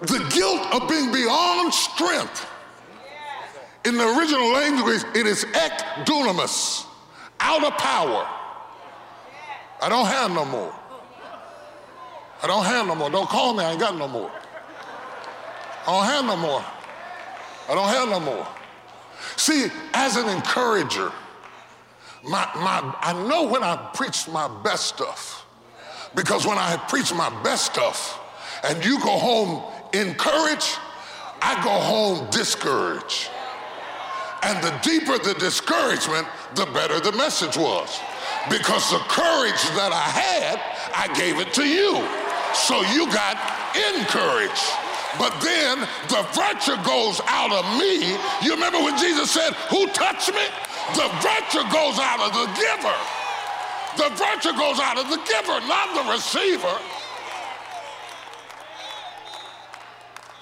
the 0.00 0.18
guilt 0.34 0.66
of 0.74 0.88
being 0.88 1.12
beyond 1.12 1.72
strength. 1.72 2.46
In 3.84 3.96
the 3.96 4.18
original 4.18 4.52
language, 4.52 5.04
it 5.14 5.26
is 5.26 5.44
ek 5.54 5.78
dunamis, 6.04 6.84
out 7.38 7.62
of 7.62 7.72
power. 7.78 8.26
I 9.80 9.88
don't 9.88 10.06
have 10.06 10.32
no 10.32 10.44
more. 10.44 10.74
I 12.42 12.48
don't 12.48 12.64
have 12.64 12.86
no 12.88 12.96
more. 12.96 13.08
Don't 13.10 13.28
call 13.28 13.54
me, 13.54 13.62
I 13.62 13.70
ain't 13.70 13.80
got 13.80 13.96
no 13.96 14.08
more. 14.08 14.32
I 15.86 15.92
don't 15.92 16.04
have 16.06 16.24
no 16.24 16.36
more. 16.36 16.64
I 17.68 17.74
don't 17.74 17.88
have 17.88 18.08
no 18.08 18.18
more. 18.18 18.48
See, 19.36 19.66
as 19.92 20.16
an 20.16 20.28
encourager, 20.28 21.12
my, 22.22 22.48
my, 22.56 22.94
I 23.00 23.12
know 23.28 23.44
when 23.44 23.62
I 23.62 23.76
preach 23.94 24.28
my 24.28 24.48
best 24.62 24.86
stuff. 24.86 25.46
Because 26.14 26.46
when 26.46 26.58
I 26.58 26.76
preach 26.88 27.12
my 27.12 27.30
best 27.42 27.66
stuff 27.66 28.18
and 28.64 28.82
you 28.84 28.98
go 29.00 29.18
home 29.18 29.62
encouraged, 29.92 30.78
I 31.42 31.62
go 31.62 31.70
home 31.70 32.28
discouraged. 32.30 33.30
And 34.42 34.62
the 34.62 34.70
deeper 34.82 35.18
the 35.18 35.34
discouragement, 35.34 36.26
the 36.54 36.66
better 36.66 37.00
the 37.00 37.12
message 37.12 37.56
was. 37.56 38.00
Because 38.48 38.90
the 38.90 38.98
courage 39.08 39.62
that 39.76 39.92
I 39.92 40.08
had, 40.08 40.60
I 40.94 41.12
gave 41.18 41.38
it 41.38 41.52
to 41.54 41.66
you. 41.66 42.02
So 42.54 42.80
you 42.94 43.06
got 43.12 43.36
encouraged. 43.94 44.85
But 45.18 45.32
then 45.40 45.80
the 46.08 46.22
virtue 46.32 46.76
goes 46.84 47.20
out 47.26 47.52
of 47.52 47.64
me. 47.78 48.16
You 48.42 48.54
remember 48.54 48.78
when 48.78 48.98
Jesus 48.98 49.30
said, 49.30 49.54
Who 49.70 49.86
touched 49.88 50.28
me? 50.28 50.46
The 50.94 51.08
virtue 51.20 51.64
goes 51.72 51.98
out 51.98 52.20
of 52.20 52.32
the 52.32 52.46
giver. 52.54 52.96
The 53.96 54.14
virtue 54.14 54.52
goes 54.56 54.78
out 54.78 54.98
of 54.98 55.08
the 55.08 55.16
giver, 55.26 55.60
not 55.66 55.94
the 55.94 56.12
receiver. 56.12 56.78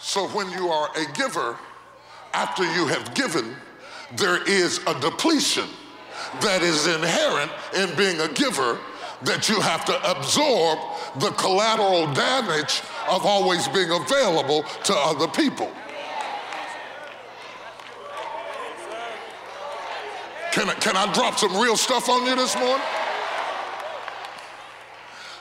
So 0.00 0.28
when 0.28 0.50
you 0.50 0.68
are 0.68 0.90
a 0.96 1.12
giver, 1.12 1.56
after 2.34 2.64
you 2.74 2.86
have 2.88 3.14
given, 3.14 3.56
there 4.16 4.42
is 4.48 4.80
a 4.86 4.98
depletion 5.00 5.68
that 6.40 6.62
is 6.62 6.86
inherent 6.86 7.50
in 7.76 7.94
being 7.96 8.20
a 8.20 8.28
giver 8.28 8.78
that 9.24 9.48
you 9.48 9.60
have 9.60 9.84
to 9.86 10.10
absorb 10.10 10.78
the 11.16 11.30
collateral 11.30 12.12
damage 12.14 12.82
of 13.08 13.24
always 13.24 13.68
being 13.68 13.90
available 13.90 14.62
to 14.84 14.94
other 14.94 15.28
people. 15.28 15.70
Can 20.52 20.68
I, 20.68 20.74
can 20.74 20.96
I 20.96 21.12
drop 21.12 21.38
some 21.38 21.60
real 21.60 21.76
stuff 21.76 22.08
on 22.08 22.26
you 22.26 22.36
this 22.36 22.56
morning? 22.56 22.86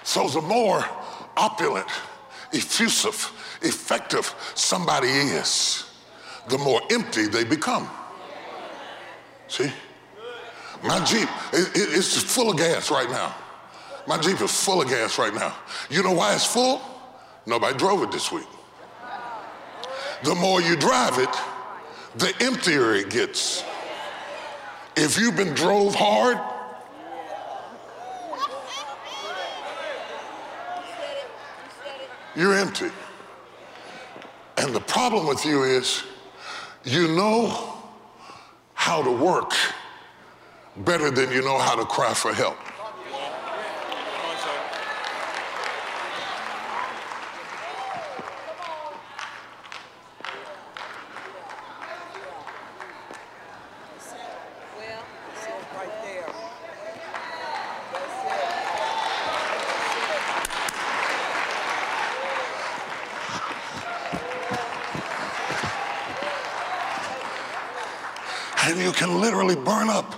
So, 0.01 0.27
the 0.27 0.41
more 0.41 0.83
opulent, 1.37 1.87
effusive, 2.51 3.31
effective 3.61 4.33
somebody 4.55 5.07
is, 5.07 5.89
the 6.49 6.57
more 6.57 6.81
empty 6.91 7.27
they 7.27 7.43
become. 7.43 7.89
See? 9.47 9.71
My 10.83 11.03
Jeep, 11.05 11.29
it, 11.53 11.69
it, 11.77 11.97
it's 11.97 12.21
full 12.21 12.49
of 12.49 12.57
gas 12.57 12.91
right 12.91 13.09
now. 13.09 13.35
My 14.05 14.17
Jeep 14.17 14.41
is 14.41 14.63
full 14.63 14.81
of 14.81 14.89
gas 14.89 15.17
right 15.17 15.33
now. 15.33 15.55
You 15.89 16.03
know 16.03 16.11
why 16.11 16.33
it's 16.33 16.45
full? 16.45 16.81
Nobody 17.45 17.77
drove 17.77 18.03
it 18.03 18.11
this 18.11 18.31
week. 18.31 18.47
The 20.23 20.35
more 20.35 20.61
you 20.61 20.75
drive 20.75 21.19
it, 21.19 21.29
the 22.15 22.33
emptier 22.41 22.93
it 22.93 23.09
gets. 23.09 23.63
If 24.95 25.17
you've 25.17 25.35
been 25.35 25.53
drove 25.53 25.95
hard, 25.95 26.39
you're 32.35 32.53
empty. 32.53 32.91
And 34.57 34.73
the 34.73 34.81
problem 34.81 35.27
with 35.27 35.45
you 35.45 35.63
is 35.63 36.03
you 36.83 37.07
know 37.07 37.73
how 38.73 39.01
to 39.01 39.11
work 39.11 39.53
better 40.77 41.09
than 41.09 41.31
you 41.31 41.41
know 41.41 41.57
how 41.57 41.75
to 41.75 41.85
cry 41.85 42.13
for 42.13 42.33
help. 42.33 42.57
And 68.65 68.79
you 68.79 68.92
can 69.03 69.19
literally 69.19 69.55
burn 69.55 69.89
up 69.89 70.15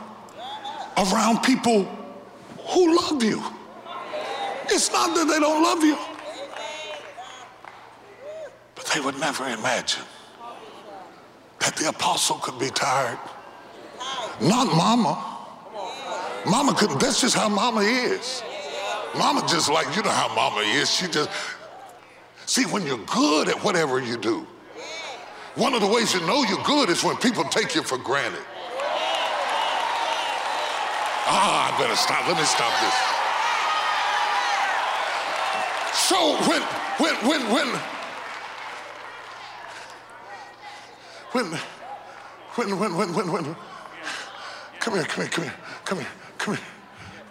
around 0.96 1.42
people 1.42 1.86
who 2.68 2.96
love 2.96 3.24
you. 3.24 3.42
It's 4.70 4.92
not 4.92 5.15
that 5.15 5.27
they 5.27 5.39
don't 5.39 5.63
love 5.63 5.84
you, 5.84 5.98
but 8.75 8.86
they 8.94 9.00
would 9.00 9.20
never 9.20 9.48
imagine 9.48 10.04
that 11.62 11.75
the 11.77 11.89
apostle 11.89 12.38
could 12.38 12.60
be 12.60 12.70
tired. 12.70 13.18
Not 14.39 14.68
mama. 14.68 15.32
Mama 16.46 16.75
couldn't. 16.75 17.00
that's 17.00 17.22
just 17.22 17.36
how 17.36 17.50
mama 17.50 17.82
is. 17.82 18.44
Mama 19.18 19.44
just 19.48 19.68
like, 19.68 19.96
you 19.96 20.04
know 20.04 20.12
how 20.12 20.27
mama 20.36 20.62
is. 20.62 20.94
She 20.94 21.08
just, 21.08 21.32
see, 22.46 22.65
when 22.65 22.86
you're 22.86 23.04
good 23.08 23.50
at 23.50 23.63
whatever 23.63 24.00
you 24.00 24.18
do, 24.18 24.46
one 25.56 25.74
of 25.74 25.82
the 25.82 25.88
ways 25.88 26.13
you 26.13 26.20
know 26.27 26.44
you're 26.44 26.63
good 26.63 26.89
is 26.89 27.04
when 27.04 27.18
people 27.18 27.46
take 27.46 27.74
you 27.74 27.82
for 27.82 27.98
granted. 27.98 28.44
Ah, 31.27 31.74
I 31.74 31.79
better 31.79 31.96
stop. 31.96 32.27
Let 32.27 32.38
me 32.38 32.44
stop 32.44 32.72
this. 32.82 33.15
So 35.96 36.38
when, 36.48 36.62
when, 37.00 37.15
when, 37.27 37.41
when, 37.51 37.67
when, 41.32 41.46
when, 42.55 42.79
when, 42.79 42.96
when, 42.96 43.13
when, 43.13 43.32
when, 43.32 43.55
come 44.79 44.94
here, 44.94 45.03
come 45.03 45.24
here, 45.24 45.32
come 45.32 45.44
here, 45.44 45.53
come 45.84 45.98
here, 45.98 46.08
come 46.38 46.55
here, 46.55 46.63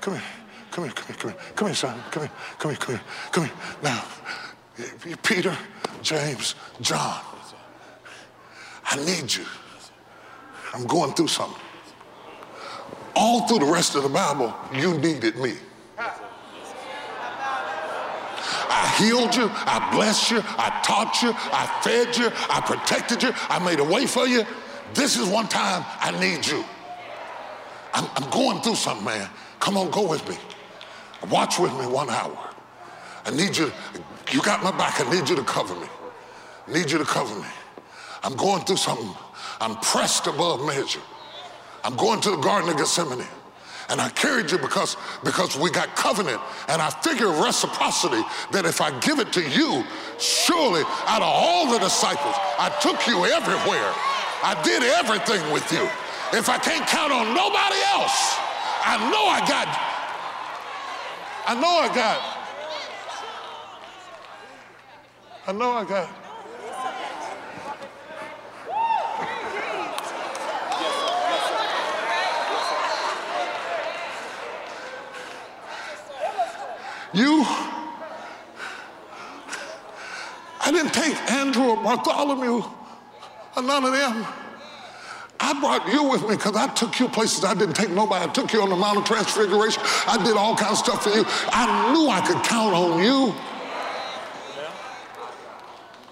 come 0.01 0.15
here, 0.15 0.23
come 0.71 0.85
here, 0.85 0.93
come 0.93 1.07
here, 1.07 1.17
come 1.17 1.31
here, 1.31 1.39
come 1.55 1.69
here, 1.69 1.75
son, 1.75 2.03
come 2.11 2.23
here, 2.25 2.33
come 2.59 2.71
here, 2.73 2.79
come 2.79 2.95
here, 2.97 3.05
come 3.31 3.45
here. 3.45 3.55
Now, 3.83 4.05
Peter, 5.23 5.57
James, 6.03 6.57
John, 6.81 7.21
I 8.87 8.97
need 9.05 9.33
you. 9.33 9.45
I'm 10.73 10.87
going 10.87 11.13
through 11.13 11.29
something. 11.29 11.64
All 13.17 13.47
through 13.47 13.61
the 13.61 13.73
rest 13.73 13.95
of 13.95 14.03
the 14.03 14.09
Bible, 14.09 14.55
you 14.73 14.99
needed 14.99 15.37
me. 15.37 15.55
I 18.77 18.95
healed 18.99 19.35
you, 19.35 19.49
I 19.51 19.89
blessed 19.95 20.33
you, 20.33 20.43
I 20.45 20.81
taught 20.85 21.23
you, 21.23 21.33
I 21.35 21.81
fed 21.83 22.17
you, 22.17 22.31
I 22.51 22.61
protected 22.61 23.23
you, 23.23 23.31
I 23.49 23.59
made 23.65 23.79
a 23.79 23.85
way 23.85 24.07
for 24.07 24.27
you. 24.27 24.45
This 24.95 25.17
is 25.17 25.29
one 25.29 25.49
time 25.49 25.85
I 26.01 26.11
need 26.21 26.47
you. 26.47 26.65
I'm, 27.93 28.09
I'm 28.17 28.31
going 28.31 28.61
through 28.63 28.75
something, 28.75 29.05
man. 29.05 29.29
Come 29.61 29.77
on, 29.77 29.91
go 29.91 30.09
with 30.09 30.29
me. 30.29 30.37
Watch 31.31 31.59
with 31.59 31.73
me 31.73 31.87
one 31.87 32.11
hour. 32.11 32.37
I 33.25 33.31
need 33.31 33.57
you, 33.57 33.73
you 34.33 34.43
got 34.43 34.63
my 34.63 34.71
back. 34.73 35.01
I 35.01 35.11
need 35.11 35.29
you 35.29 35.37
to 35.37 35.45
cover 35.45 35.75
me. 35.75 35.87
I 36.67 36.73
need 36.73 36.91
you 36.91 36.99
to 36.99 37.05
cover 37.05 37.35
me. 37.35 37.49
I'm 38.23 38.35
going 38.37 38.65
through 38.65 38.77
something. 38.77 39.15
I'm 39.61 39.77
pressed 39.77 40.27
above 40.27 40.65
measure. 40.67 41.01
I'm 41.85 41.97
going 41.97 42.21
to 42.23 42.31
the 42.31 42.39
Garden 42.39 42.71
of 42.71 42.79
Gethsemane. 42.79 43.27
And 43.91 44.01
I 44.01 44.09
carried 44.09 44.51
you 44.51 44.57
because, 44.57 44.97
because 45.23 45.59
we 45.59 45.71
got 45.71 45.95
covenant. 45.95 46.41
And 46.69 46.81
I 46.81 46.89
figure 46.89 47.29
reciprocity 47.29 48.23
that 48.53 48.65
if 48.65 48.81
I 48.81 48.99
give 49.01 49.19
it 49.19 49.31
to 49.35 49.43
you, 49.43 49.85
surely 50.19 50.83
out 51.05 51.21
of 51.21 51.29
all 51.29 51.71
the 51.71 51.79
disciples, 51.79 52.35
I 52.59 52.71
took 52.81 53.07
you 53.07 53.27
everywhere. 53.27 53.93
I 54.43 54.59
did 54.65 54.83
everything 54.83 55.53
with 55.53 55.71
you. 55.71 55.85
If 56.33 56.49
I 56.49 56.57
can't 56.57 56.87
count 56.89 57.13
on 57.13 57.35
nobody 57.35 57.77
else, 57.93 58.41
I 58.87 58.97
know 59.13 59.29
I 59.29 59.41
got, 59.47 59.69
I 61.47 61.55
know 61.61 61.69
I 61.69 61.95
got, 61.95 62.19
I 65.47 65.53
know 65.53 65.73
I 65.73 65.85
got. 65.85 66.24
You, 77.15 77.45
I 80.61 80.71
didn't 80.73 80.93
take 80.93 81.15
Andrew 81.31 81.65
or 81.65 81.77
Bartholomew 81.77 82.65
or 83.57 83.63
none 83.63 83.85
of 83.85 83.93
them. 83.93 84.27
I 85.39 85.61
brought 85.61 85.87
you 85.93 86.05
with 86.05 86.23
me 86.23 86.37
because 86.37 86.57
I 86.57 86.67
took 86.75 86.99
you 86.99 87.09
places 87.09 87.45
I 87.45 87.55
didn't 87.55 87.75
take 87.75 87.91
nobody. 87.91 88.25
I 88.25 88.33
took 88.33 88.53
you 88.53 88.63
on 88.63 88.71
the 88.71 88.77
Mount 88.77 88.99
of 88.99 89.05
Transfiguration. 89.05 89.83
I 90.09 90.17
did 90.25 90.37
all 90.37 90.57
kinds 90.57 90.81
of 90.81 90.87
stuff 90.87 91.05
for 91.05 91.11
you. 91.11 91.25
I 91.53 91.93
knew 91.93 92.09
I 92.09 92.21
could 92.27 92.43
count 92.43 92.75
on 92.75 93.03
you. 93.03 93.35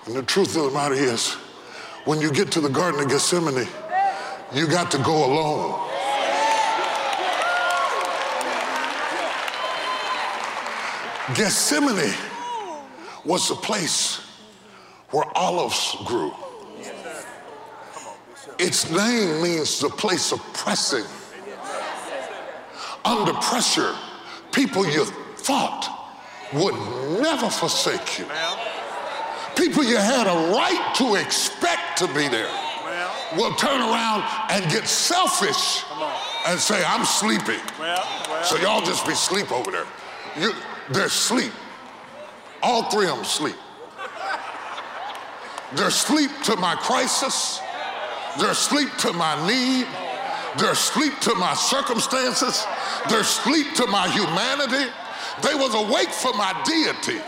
And 0.06 0.16
the 0.16 0.22
truth 0.22 0.56
of 0.56 0.64
the 0.64 0.70
matter 0.70 0.94
is, 0.94 1.32
when 2.04 2.20
you 2.20 2.30
get 2.30 2.50
to 2.52 2.60
the 2.60 2.68
Garden 2.68 3.00
of 3.00 3.08
Gethsemane, 3.08 3.66
you 4.52 4.66
got 4.66 4.90
to 4.90 4.98
go 4.98 5.24
alone. 5.24 5.91
Gethsemane 11.34 12.14
was 13.24 13.48
the 13.48 13.54
place 13.54 14.20
where 15.10 15.24
olives 15.36 15.96
grew. 16.04 16.32
Its 18.58 18.90
name 18.90 19.42
means 19.42 19.80
the 19.80 19.88
place 19.88 20.32
of 20.32 20.40
pressing. 20.52 21.04
Under 23.04 23.32
pressure, 23.34 23.94
people 24.52 24.86
you 24.86 25.04
thought 25.36 25.88
would 26.52 26.74
never 27.20 27.48
forsake 27.48 28.18
you. 28.18 28.26
People 29.56 29.84
you 29.84 29.96
had 29.96 30.26
a 30.26 30.54
right 30.54 30.94
to 30.96 31.14
expect 31.14 31.98
to 31.98 32.06
be 32.08 32.28
there 32.28 32.50
will 33.36 33.54
turn 33.54 33.80
around 33.80 34.22
and 34.50 34.70
get 34.70 34.86
selfish 34.86 35.82
and 36.46 36.58
say, 36.58 36.82
I'm 36.84 37.04
sleeping. 37.04 37.60
So 38.44 38.56
y'all 38.58 38.84
just 38.84 39.06
be 39.06 39.14
sleep 39.14 39.50
over 39.50 39.70
there. 39.70 39.86
You, 40.38 40.52
they're 40.92 41.07
asleep. 41.07 41.52
All 42.62 42.90
three 42.90 43.09
of 43.09 43.16
them 43.16 43.24
sleep. 43.24 43.57
They're 45.74 45.88
asleep 45.88 46.31
to 46.44 46.57
my 46.57 46.74
crisis. 46.76 47.61
They're 48.38 48.50
asleep 48.50 48.88
to 48.98 49.12
my 49.12 49.35
need. 49.46 49.87
They're 50.59 50.72
asleep 50.72 51.18
to 51.20 51.35
my 51.35 51.55
circumstances. 51.55 52.66
They're 53.09 53.20
asleep 53.20 53.74
to 53.76 53.87
my 53.87 54.09
humanity. 54.09 54.90
They 55.42 55.55
was 55.55 55.74
awake 55.74 56.11
for 56.12 56.33
my 56.35 56.52
deity, 56.64 57.20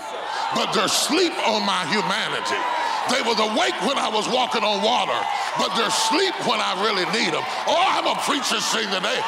but 0.55 0.73
they're 0.73 0.85
asleep 0.85 1.33
on 1.49 1.65
my 1.65 1.89
humanity. 1.89 2.61
They 3.09 3.21
was 3.25 3.41
awake 3.41 3.77
when 3.85 3.97
I 3.97 4.09
was 4.09 4.29
walking 4.29 4.65
on 4.65 4.85
water, 4.85 5.17
but 5.57 5.73
they're 5.77 5.89
asleep 5.89 6.37
when 6.45 6.61
I 6.61 6.77
really 6.85 7.05
need 7.17 7.33
them. 7.33 7.45
Oh, 7.69 7.81
I'm 7.81 8.09
a 8.09 8.17
preacher 8.29 8.61
sing 8.61 8.89
today. 8.93 9.21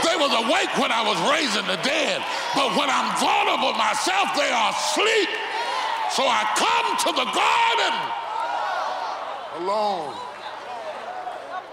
They 0.00 0.16
was 0.16 0.32
awake 0.32 0.72
when 0.80 0.90
I 0.90 1.04
was 1.04 1.18
raising 1.28 1.66
the 1.68 1.76
dead, 1.84 2.24
but 2.54 2.72
when 2.76 2.88
I'm 2.88 3.12
vulnerable 3.20 3.76
myself, 3.76 4.32
they 4.34 4.50
are 4.50 4.72
asleep. 4.72 5.28
So 6.10 6.24
I 6.24 6.44
come 6.56 6.96
to 7.04 7.10
the 7.12 7.28
garden 7.32 7.94
alone. 9.60 10.14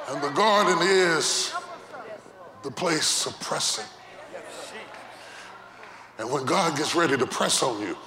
And 0.10 0.22
the 0.24 0.30
garden 0.30 0.80
is 0.82 1.54
the 2.64 2.72
place 2.72 3.26
of 3.26 3.40
pressing. 3.40 3.86
And 6.18 6.30
when 6.30 6.46
God 6.46 6.78
gets 6.78 6.96
ready 6.96 7.16
to 7.16 7.26
press 7.26 7.64
on 7.64 7.80
you, 7.82 7.98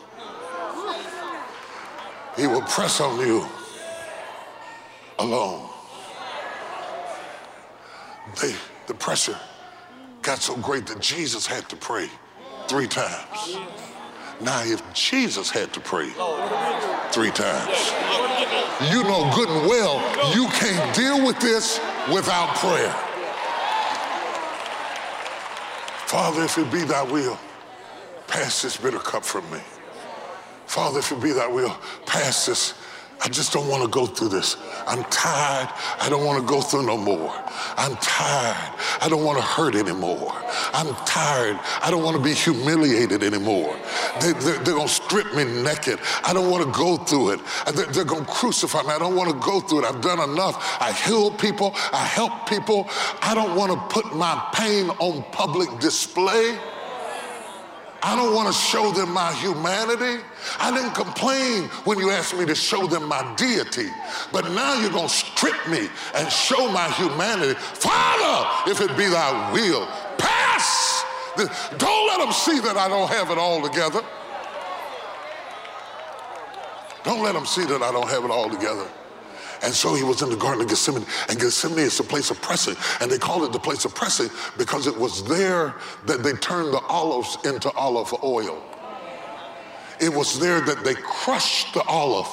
he 2.36 2.46
will 2.46 2.62
press 2.62 3.00
on 3.00 3.20
you 3.20 3.46
alone. 5.18 5.68
They, 8.40 8.54
the 8.86 8.94
pressure 8.94 9.38
got 10.22 10.38
so 10.38 10.56
great 10.56 10.86
that 10.86 11.00
Jesus 11.00 11.46
had 11.46 11.68
to 11.68 11.76
pray 11.76 12.08
three 12.68 12.86
times. 12.86 13.58
Now, 14.40 14.62
if 14.64 14.80
Jesus 14.94 15.50
had 15.50 15.72
to 15.72 15.80
pray 15.80 16.08
three 17.10 17.30
times, 17.30 17.92
you 18.90 19.02
know 19.02 19.30
good 19.34 19.48
and 19.48 19.68
well 19.68 20.00
you 20.34 20.46
can't 20.48 20.94
deal 20.96 21.24
with 21.24 21.38
this 21.40 21.78
without 22.12 22.54
prayer. 22.56 22.94
Father, 26.06 26.44
if 26.44 26.58
it 26.58 26.70
be 26.70 26.82
thy 26.82 27.02
will, 27.02 27.38
pass 28.26 28.62
this 28.62 28.76
bitter 28.76 28.98
cup 28.98 29.24
from 29.24 29.50
me. 29.50 29.60
Father, 30.66 31.00
if 31.00 31.10
it 31.10 31.20
be 31.20 31.32
thy 31.32 31.46
will, 31.46 31.76
pass 32.06 32.46
this. 32.46 32.74
I 33.24 33.28
just 33.28 33.52
don't 33.52 33.68
want 33.68 33.84
to 33.84 33.88
go 33.88 34.04
through 34.04 34.30
this. 34.30 34.56
I'm 34.86 35.04
tired. 35.04 35.68
I 36.00 36.08
don't 36.08 36.24
want 36.24 36.40
to 36.40 36.46
go 36.46 36.60
through 36.60 36.86
no 36.86 36.96
more. 36.96 37.32
I'm 37.76 37.94
tired. 37.96 38.74
I 39.00 39.08
don't 39.08 39.22
want 39.24 39.38
to 39.38 39.44
hurt 39.44 39.76
anymore. 39.76 40.32
I'm 40.74 40.92
tired. 41.06 41.58
I 41.82 41.90
don't 41.92 42.02
want 42.02 42.16
to 42.16 42.22
be 42.22 42.34
humiliated 42.34 43.22
anymore. 43.22 43.78
They, 44.20 44.30
are 44.30 44.64
going 44.64 44.88
to 44.88 44.92
strip 44.92 45.32
me 45.36 45.44
naked. 45.44 46.00
I 46.24 46.32
don't 46.32 46.50
want 46.50 46.64
to 46.64 46.72
go 46.72 46.96
through 46.96 47.34
it. 47.34 47.40
They're, 47.92 48.04
going 48.04 48.24
to 48.24 48.30
crucify 48.30 48.82
me. 48.82 48.88
I 48.88 48.98
don't 48.98 49.14
want 49.14 49.30
to 49.30 49.38
go 49.38 49.60
through 49.60 49.84
it. 49.84 49.84
I've 49.84 50.00
done 50.00 50.28
enough. 50.28 50.78
I 50.80 50.90
heal 50.92 51.30
people. 51.30 51.72
I 51.92 52.04
help 52.04 52.48
people. 52.48 52.88
I 53.22 53.34
don't 53.36 53.54
want 53.54 53.70
to 53.70 53.94
put 53.94 54.16
my 54.16 54.48
pain 54.52 54.90
on 54.98 55.22
public 55.30 55.78
display. 55.78 56.58
I 58.04 58.16
don't 58.16 58.34
want 58.34 58.48
to 58.48 58.52
show 58.52 58.90
them 58.90 59.12
my 59.12 59.32
humanity. 59.34 60.22
I 60.58 60.74
didn't 60.74 60.94
complain 60.94 61.68
when 61.84 61.98
you 61.98 62.10
asked 62.10 62.36
me 62.36 62.44
to 62.46 62.54
show 62.54 62.86
them 62.86 63.06
my 63.06 63.22
deity. 63.36 63.88
But 64.32 64.50
now 64.50 64.80
you're 64.80 64.90
going 64.90 65.08
to 65.08 65.14
strip 65.14 65.68
me 65.68 65.88
and 66.14 66.30
show 66.30 66.70
my 66.72 66.90
humanity. 66.90 67.54
Father, 67.54 68.70
if 68.70 68.80
it 68.80 68.96
be 68.96 69.06
thy 69.06 69.52
will, 69.52 69.86
pass. 70.18 71.04
Don't 71.78 72.06
let 72.08 72.18
them 72.18 72.32
see 72.32 72.58
that 72.60 72.76
I 72.76 72.88
don't 72.88 73.08
have 73.08 73.30
it 73.30 73.38
all 73.38 73.62
together. 73.62 74.02
Don't 77.04 77.22
let 77.22 77.34
them 77.34 77.46
see 77.46 77.64
that 77.64 77.82
I 77.82 77.92
don't 77.92 78.08
have 78.08 78.24
it 78.24 78.30
all 78.30 78.50
together. 78.50 78.88
And 79.62 79.72
so 79.72 79.94
he 79.94 80.02
was 80.02 80.22
in 80.22 80.30
the 80.30 80.36
Garden 80.36 80.62
of 80.62 80.68
Gethsemane. 80.68 81.06
And 81.28 81.38
Gethsemane 81.38 81.78
is 81.78 81.96
the 81.96 82.04
place 82.04 82.30
of 82.30 82.40
pressing. 82.42 82.76
And 83.00 83.10
they 83.10 83.18
called 83.18 83.44
it 83.44 83.52
the 83.52 83.60
place 83.60 83.84
of 83.84 83.94
pressing 83.94 84.28
because 84.58 84.86
it 84.86 84.96
was 84.96 85.24
there 85.24 85.74
that 86.06 86.22
they 86.22 86.32
turned 86.32 86.72
the 86.72 86.80
olives 86.88 87.38
into 87.44 87.70
olive 87.72 88.12
oil. 88.24 88.62
it 90.00 90.12
was 90.12 90.40
there 90.40 90.60
that 90.60 90.82
they 90.82 90.94
crushed 90.94 91.74
the 91.74 91.82
olive 91.84 92.28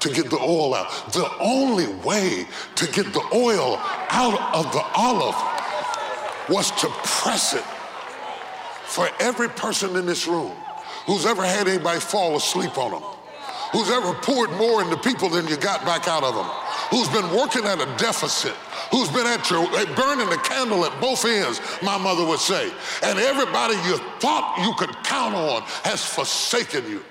to 0.00 0.08
get 0.08 0.30
the 0.30 0.38
oil 0.38 0.74
out. 0.74 1.12
The 1.12 1.30
only 1.40 1.86
way 2.04 2.46
to 2.76 2.86
get 2.92 3.12
the 3.12 3.24
oil 3.34 3.78
out 4.10 4.54
of 4.54 4.72
the 4.72 4.82
olive 4.94 5.36
was 6.48 6.70
to 6.80 6.88
press 7.04 7.54
it. 7.54 7.64
For 8.86 9.08
every 9.18 9.48
person 9.48 9.96
in 9.96 10.06
this 10.06 10.26
room 10.26 10.52
who's 11.06 11.26
ever 11.26 11.44
had 11.44 11.68
anybody 11.68 12.00
fall 12.00 12.36
asleep 12.36 12.78
on 12.78 12.92
them, 12.92 13.13
who's 13.74 13.90
ever 13.90 14.14
poured 14.22 14.52
more 14.52 14.82
into 14.82 14.96
people 14.96 15.28
than 15.28 15.48
you 15.48 15.56
got 15.56 15.84
back 15.84 16.06
out 16.06 16.22
of 16.22 16.32
them, 16.32 16.46
who's 16.94 17.08
been 17.08 17.26
working 17.34 17.64
at 17.64 17.80
a 17.82 17.86
deficit, 17.98 18.54
who's 18.94 19.08
been 19.08 19.26
at 19.26 19.50
your 19.50 19.66
burning 19.98 20.30
the 20.30 20.38
candle 20.44 20.84
at 20.84 20.94
both 21.00 21.24
ends, 21.24 21.60
my 21.82 21.98
mother 21.98 22.24
would 22.24 22.38
say. 22.38 22.70
And 23.02 23.18
everybody 23.18 23.74
you 23.90 23.98
thought 24.22 24.62
you 24.62 24.72
could 24.78 24.94
count 25.02 25.34
on 25.34 25.62
has 25.82 26.06
forsaken 26.06 26.88
you. 26.88 27.02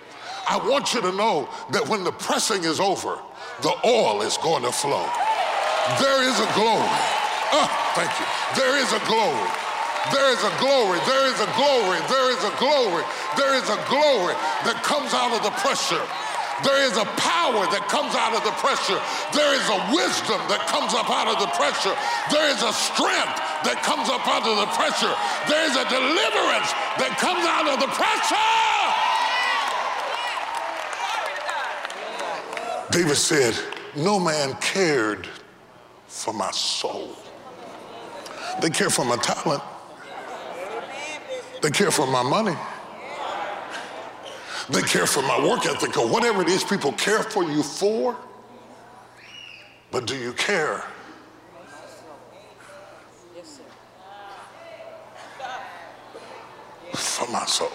I 0.48 0.56
want 0.56 0.94
you 0.94 1.02
to 1.02 1.12
know 1.12 1.50
that 1.72 1.88
when 1.90 2.06
the 2.06 2.14
pressing 2.14 2.64
is 2.64 2.80
over, 2.80 3.20
the 3.62 3.76
oil 3.84 4.22
is 4.22 4.38
going 4.38 4.64
to 4.64 4.72
flow. 4.72 5.04
There 6.00 6.24
is 6.24 6.40
a 6.40 6.48
glory. 6.56 6.96
Oh, 7.52 7.68
thank 7.92 8.12
you. 8.16 8.28
There 8.56 8.80
is 8.80 8.88
a 8.96 9.04
glory. 9.04 9.52
There 10.16 10.32
is 10.32 10.40
a 10.44 10.54
glory. 10.64 11.00
There 11.08 11.28
is 11.28 11.40
a 11.44 11.50
glory. 11.60 12.00
There 12.08 12.32
is 12.32 12.44
a 12.44 12.56
glory. 12.56 13.04
There 13.36 13.56
is 13.56 13.68
a 13.68 13.80
glory 13.92 14.36
that 14.64 14.80
comes 14.84 15.12
out 15.12 15.36
of 15.36 15.44
the 15.44 15.52
pressure. 15.60 16.04
There 16.62 16.86
is 16.86 16.94
a 17.02 17.08
power 17.18 17.66
that 17.74 17.90
comes 17.90 18.14
out 18.14 18.38
of 18.38 18.46
the 18.46 18.54
pressure. 18.62 19.02
There 19.34 19.58
is 19.58 19.66
a 19.74 19.80
wisdom 19.90 20.38
that 20.54 20.62
comes 20.70 20.94
up 20.94 21.10
out 21.10 21.26
of 21.26 21.42
the 21.42 21.50
pressure. 21.58 21.98
There 22.30 22.46
is 22.54 22.62
a 22.62 22.70
strength 22.70 23.42
that 23.66 23.82
comes 23.82 24.06
up 24.14 24.22
out 24.30 24.46
of 24.46 24.62
the 24.62 24.70
pressure. 24.78 25.10
There 25.50 25.66
is 25.66 25.74
a 25.74 25.86
deliverance 25.90 26.70
that 27.02 27.18
comes 27.18 27.42
out 27.42 27.66
of 27.66 27.82
the 27.82 27.90
pressure. 27.98 28.38
David 32.94 33.18
said, 33.18 33.58
No 33.96 34.20
man 34.20 34.54
cared 34.62 35.28
for 36.06 36.34
my 36.34 36.52
soul. 36.52 37.16
They 38.62 38.70
care 38.70 38.92
for 38.92 39.04
my 39.04 39.18
talent, 39.18 39.64
they 41.62 41.72
care 41.72 41.90
for 41.90 42.06
my 42.06 42.22
money, 42.22 42.56
they 44.70 44.82
care 44.82 45.06
for 45.06 45.22
my 45.24 45.40
work 45.46 45.66
ethic, 45.66 45.98
or 45.98 46.08
whatever 46.08 46.42
it 46.42 46.50
is 46.50 46.64
people 46.64 46.92
care 46.94 47.24
for 47.24 47.44
you 47.44 47.64
for. 47.64 48.16
But 49.92 50.08
do 50.08 50.16
you 50.16 50.34
care? 50.34 50.86
For 56.94 57.32
my 57.32 57.46
soul. 57.46 57.72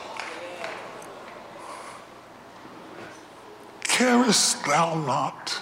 Carest 3.82 4.64
thou 4.64 4.94
not 4.94 5.60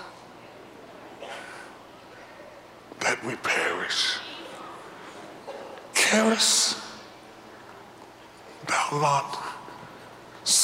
that 3.00 3.24
we 3.24 3.34
perish? 3.36 4.18
Carest 5.94 6.78
thou 8.66 8.88
not 8.92 9.45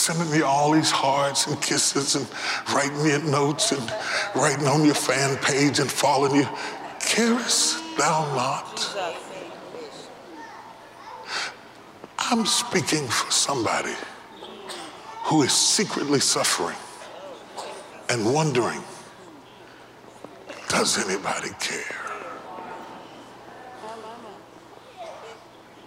sending 0.03 0.33
me 0.33 0.43
all 0.43 0.73
these 0.73 0.91
hearts 0.91 1.47
and 1.47 1.63
kisses 1.63 2.17
and 2.17 2.27
writing 2.75 3.05
me 3.05 3.31
notes 3.31 3.71
and 3.71 3.95
writing 4.35 4.67
on 4.67 4.85
your 4.85 4.97
fan 4.97 5.37
page 5.37 5.79
and 5.79 5.89
following 5.89 6.35
you? 6.35 6.49
Carest 6.99 7.79
thou 7.97 8.25
not? 8.35 8.97
I'm 12.19 12.45
speaking 12.47 13.07
for 13.07 13.31
somebody 13.31 13.95
who 15.27 15.43
is 15.43 15.53
secretly 15.53 16.19
suffering 16.19 16.77
and 18.09 18.35
wondering, 18.35 18.83
does 20.69 20.99
anybody 21.09 21.51
care? 21.61 21.97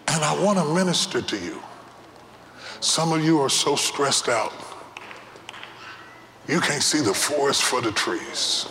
And 0.08 0.23
I 0.23 0.41
want 0.41 0.58
to 0.58 0.73
minister 0.73 1.21
to 1.21 1.38
you. 1.38 1.62
Some 2.86 3.13
of 3.13 3.26
you 3.26 3.41
are 3.41 3.50
so 3.50 3.76
stressed 3.76 4.30
out, 4.30 4.54
you 6.48 6.60
can't 6.60 6.84
see 6.84 7.02
the 7.02 7.15
forest 7.15 7.63
for 7.63 7.82
the 7.82 7.91
trees. 7.91 8.67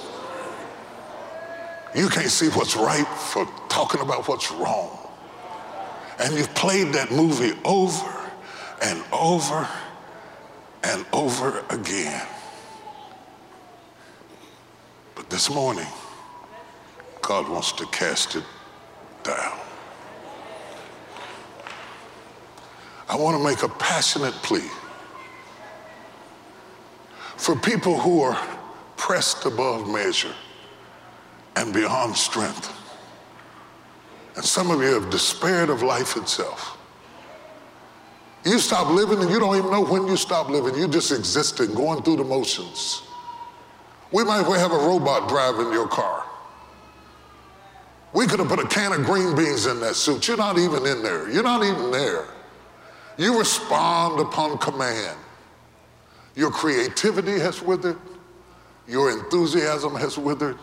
You 1.96 2.08
can't 2.08 2.30
see 2.30 2.48
what's 2.50 2.76
right 2.76 3.08
for 3.08 3.44
talking 3.68 4.00
about 4.00 4.28
what's 4.28 4.52
wrong. 4.52 4.96
And 6.20 6.32
you've 6.32 6.54
played 6.54 6.94
that 6.94 7.10
movie 7.10 7.58
over 7.64 8.30
and 8.82 9.02
over 9.12 9.68
and 10.84 11.04
over 11.12 11.64
again. 11.70 12.24
But 15.16 15.28
this 15.28 15.50
morning, 15.50 15.88
God 17.20 17.48
wants 17.48 17.72
to 17.72 17.86
cast 17.86 18.36
it 18.36 18.44
down. 19.24 19.63
I 23.08 23.16
want 23.16 23.36
to 23.36 23.44
make 23.44 23.62
a 23.62 23.68
passionate 23.68 24.34
plea 24.42 24.70
for 27.36 27.54
people 27.56 27.98
who 27.98 28.22
are 28.22 28.58
pressed 28.96 29.44
above 29.44 29.88
measure 29.88 30.34
and 31.56 31.72
beyond 31.72 32.16
strength. 32.16 32.72
And 34.36 34.44
some 34.44 34.70
of 34.70 34.80
you 34.80 35.00
have 35.00 35.10
despaired 35.10 35.70
of 35.70 35.82
life 35.82 36.16
itself. 36.16 36.78
You 38.44 38.58
stop 38.58 38.90
living 38.90 39.20
and 39.20 39.30
you 39.30 39.38
don't 39.38 39.56
even 39.56 39.70
know 39.70 39.84
when 39.84 40.06
you 40.06 40.16
stop 40.16 40.48
living. 40.48 40.74
You're 40.74 40.88
just 40.88 41.12
existing, 41.12 41.74
going 41.74 42.02
through 42.02 42.16
the 42.16 42.24
motions. 42.24 43.02
We 44.12 44.24
might 44.24 44.42
well 44.42 44.58
have 44.58 44.72
a 44.72 44.86
robot 44.86 45.28
driving 45.28 45.72
your 45.72 45.88
car. 45.88 46.24
We 48.12 48.26
could 48.26 48.38
have 48.38 48.48
put 48.48 48.60
a 48.60 48.68
can 48.68 48.92
of 48.92 49.04
green 49.04 49.34
beans 49.34 49.66
in 49.66 49.80
that 49.80 49.96
suit. 49.96 50.28
You're 50.28 50.36
not 50.36 50.58
even 50.58 50.86
in 50.86 51.02
there. 51.02 51.28
You're 51.30 51.42
not 51.42 51.64
even 51.64 51.90
there. 51.90 52.26
You 53.16 53.38
respond 53.38 54.20
upon 54.20 54.58
command. 54.58 55.16
Your 56.34 56.50
creativity 56.50 57.38
has 57.38 57.62
withered. 57.62 57.98
Your 58.88 59.10
enthusiasm 59.10 59.94
has 59.94 60.18
withered. 60.18 60.58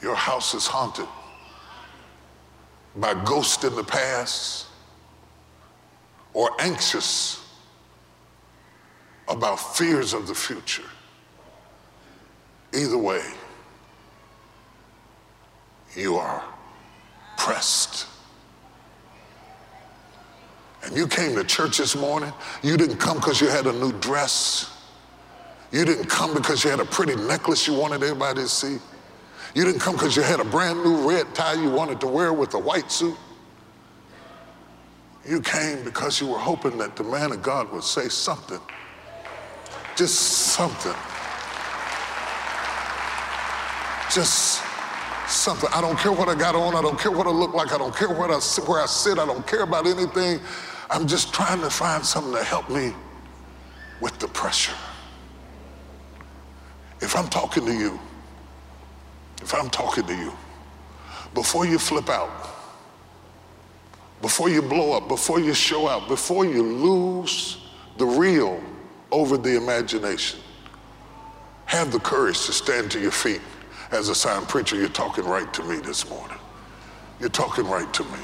Your 0.00 0.14
house 0.14 0.54
is 0.54 0.66
haunted 0.66 1.08
by 2.94 3.14
ghosts 3.24 3.64
in 3.64 3.74
the 3.74 3.84
past 3.84 4.66
or 6.32 6.50
anxious 6.60 7.44
about 9.28 9.56
fears 9.76 10.12
of 10.12 10.26
the 10.26 10.34
future. 10.34 10.84
Either 12.72 12.98
way, 12.98 13.22
you 15.94 16.16
are 16.16 16.44
pressed. 17.36 18.06
And 20.86 20.96
you 20.96 21.06
came 21.08 21.34
to 21.34 21.44
church 21.44 21.78
this 21.78 21.96
morning, 21.96 22.32
you 22.62 22.76
didn't 22.76 22.98
come 22.98 23.16
because 23.18 23.40
you 23.40 23.48
had 23.48 23.66
a 23.66 23.72
new 23.72 23.92
dress. 23.94 24.72
You 25.72 25.84
didn't 25.84 26.06
come 26.06 26.32
because 26.32 26.64
you 26.64 26.70
had 26.70 26.80
a 26.80 26.84
pretty 26.84 27.16
necklace 27.16 27.66
you 27.66 27.74
wanted 27.74 28.02
everybody 28.02 28.42
to 28.42 28.48
see. 28.48 28.78
You 29.54 29.64
didn't 29.64 29.80
come 29.80 29.96
because 29.96 30.16
you 30.16 30.22
had 30.22 30.38
a 30.38 30.44
brand 30.44 30.82
new 30.84 31.10
red 31.10 31.34
tie 31.34 31.54
you 31.54 31.70
wanted 31.70 32.00
to 32.00 32.06
wear 32.06 32.32
with 32.32 32.54
a 32.54 32.58
white 32.58 32.90
suit. 32.90 33.16
You 35.28 35.40
came 35.40 35.82
because 35.82 36.20
you 36.20 36.28
were 36.28 36.38
hoping 36.38 36.78
that 36.78 36.94
the 36.94 37.02
man 37.02 37.32
of 37.32 37.42
God 37.42 37.72
would 37.72 37.82
say 37.82 38.08
something. 38.08 38.60
Just 39.96 40.14
something. 40.14 40.94
just 44.16 44.62
something. 45.28 45.68
I 45.74 45.80
don't 45.80 45.98
care 45.98 46.12
what 46.12 46.28
I 46.28 46.34
got 46.34 46.54
on. 46.54 46.74
I 46.74 46.80
don't 46.80 46.98
care 46.98 47.10
what 47.10 47.26
I 47.26 47.30
look 47.30 47.52
like. 47.54 47.72
I 47.72 47.78
don't 47.78 47.94
care 47.94 48.08
I, 48.08 48.12
where 48.12 48.30
I 48.80 48.86
sit. 48.86 49.18
I 49.18 49.26
don't 49.26 49.46
care 49.46 49.62
about 49.62 49.86
anything. 49.86 50.40
I'm 50.90 51.06
just 51.06 51.34
trying 51.34 51.60
to 51.60 51.70
find 51.70 52.04
something 52.04 52.34
to 52.34 52.44
help 52.44 52.70
me 52.70 52.94
with 54.00 54.18
the 54.18 54.28
pressure. 54.28 54.74
If 57.00 57.16
I'm 57.16 57.28
talking 57.28 57.66
to 57.66 57.72
you, 57.72 57.98
if 59.42 59.54
I'm 59.54 59.68
talking 59.70 60.06
to 60.06 60.14
you, 60.14 60.32
before 61.34 61.66
you 61.66 61.78
flip 61.78 62.08
out, 62.08 62.30
before 64.22 64.48
you 64.48 64.62
blow 64.62 64.96
up, 64.96 65.08
before 65.08 65.40
you 65.40 65.52
show 65.52 65.88
out, 65.88 66.08
before 66.08 66.46
you 66.46 66.62
lose 66.62 67.58
the 67.98 68.06
real 68.06 68.62
over 69.10 69.36
the 69.36 69.56
imagination, 69.56 70.40
have 71.66 71.92
the 71.92 72.00
courage 72.00 72.46
to 72.46 72.52
stand 72.52 72.90
to 72.92 73.00
your 73.00 73.10
feet 73.10 73.42
as 73.90 74.08
a 74.08 74.14
sign 74.14 74.44
preacher, 74.46 74.76
you're 74.76 74.88
talking 74.88 75.24
right 75.24 75.52
to 75.54 75.62
me 75.62 75.78
this 75.78 76.08
morning. 76.08 76.38
You're 77.20 77.28
talking 77.28 77.66
right 77.66 77.92
to 77.94 78.04
me. 78.04 78.18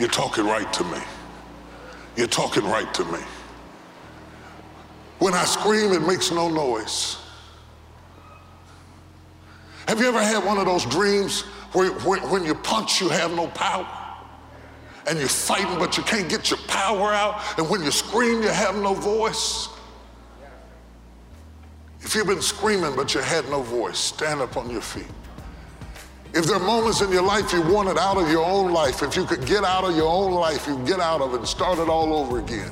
You're 0.00 0.08
talking 0.08 0.46
right 0.46 0.72
to 0.72 0.84
me. 0.84 0.98
You're 2.16 2.26
talking 2.26 2.64
right 2.64 2.92
to 2.94 3.04
me. 3.04 3.20
When 5.18 5.34
I 5.34 5.44
scream, 5.44 5.92
it 5.92 6.00
makes 6.00 6.32
no 6.32 6.48
noise. 6.48 7.18
Have 9.86 10.00
you 10.00 10.08
ever 10.08 10.22
had 10.22 10.42
one 10.42 10.56
of 10.56 10.64
those 10.64 10.86
dreams 10.86 11.42
where, 11.72 11.90
when, 12.00 12.20
when 12.30 12.44
you 12.44 12.54
punch, 12.54 13.00
you 13.00 13.10
have 13.10 13.30
no 13.32 13.46
power? 13.48 13.86
and 15.06 15.18
you're 15.18 15.28
fighting, 15.28 15.78
but 15.78 15.96
you 15.96 16.02
can't 16.04 16.28
get 16.28 16.50
your 16.50 16.58
power 16.68 17.12
out. 17.12 17.42
And 17.58 17.68
when 17.68 17.82
you 17.82 17.90
scream, 17.90 18.42
you 18.42 18.48
have 18.48 18.76
no 18.76 18.94
voice. 18.94 19.68
If 22.00 22.14
you've 22.14 22.26
been 22.26 22.42
screaming, 22.42 22.94
but 22.94 23.14
you 23.14 23.20
had 23.20 23.48
no 23.48 23.62
voice, 23.62 23.98
stand 23.98 24.40
up 24.40 24.56
on 24.56 24.70
your 24.70 24.82
feet. 24.82 25.06
If 26.32 26.44
there 26.44 26.54
are 26.54 26.60
moments 26.60 27.00
in 27.00 27.10
your 27.10 27.24
life 27.24 27.52
you 27.52 27.60
wanted 27.60 27.98
out 27.98 28.16
of 28.16 28.30
your 28.30 28.44
own 28.44 28.72
life, 28.72 29.02
if 29.02 29.16
you 29.16 29.24
could 29.24 29.44
get 29.46 29.64
out 29.64 29.82
of 29.82 29.96
your 29.96 30.08
own 30.08 30.30
life, 30.30 30.64
you 30.68 30.78
get 30.86 31.00
out 31.00 31.20
of 31.20 31.34
it 31.34 31.38
and 31.38 31.48
start 31.48 31.80
it 31.80 31.88
all 31.88 32.14
over 32.14 32.38
again. 32.38 32.70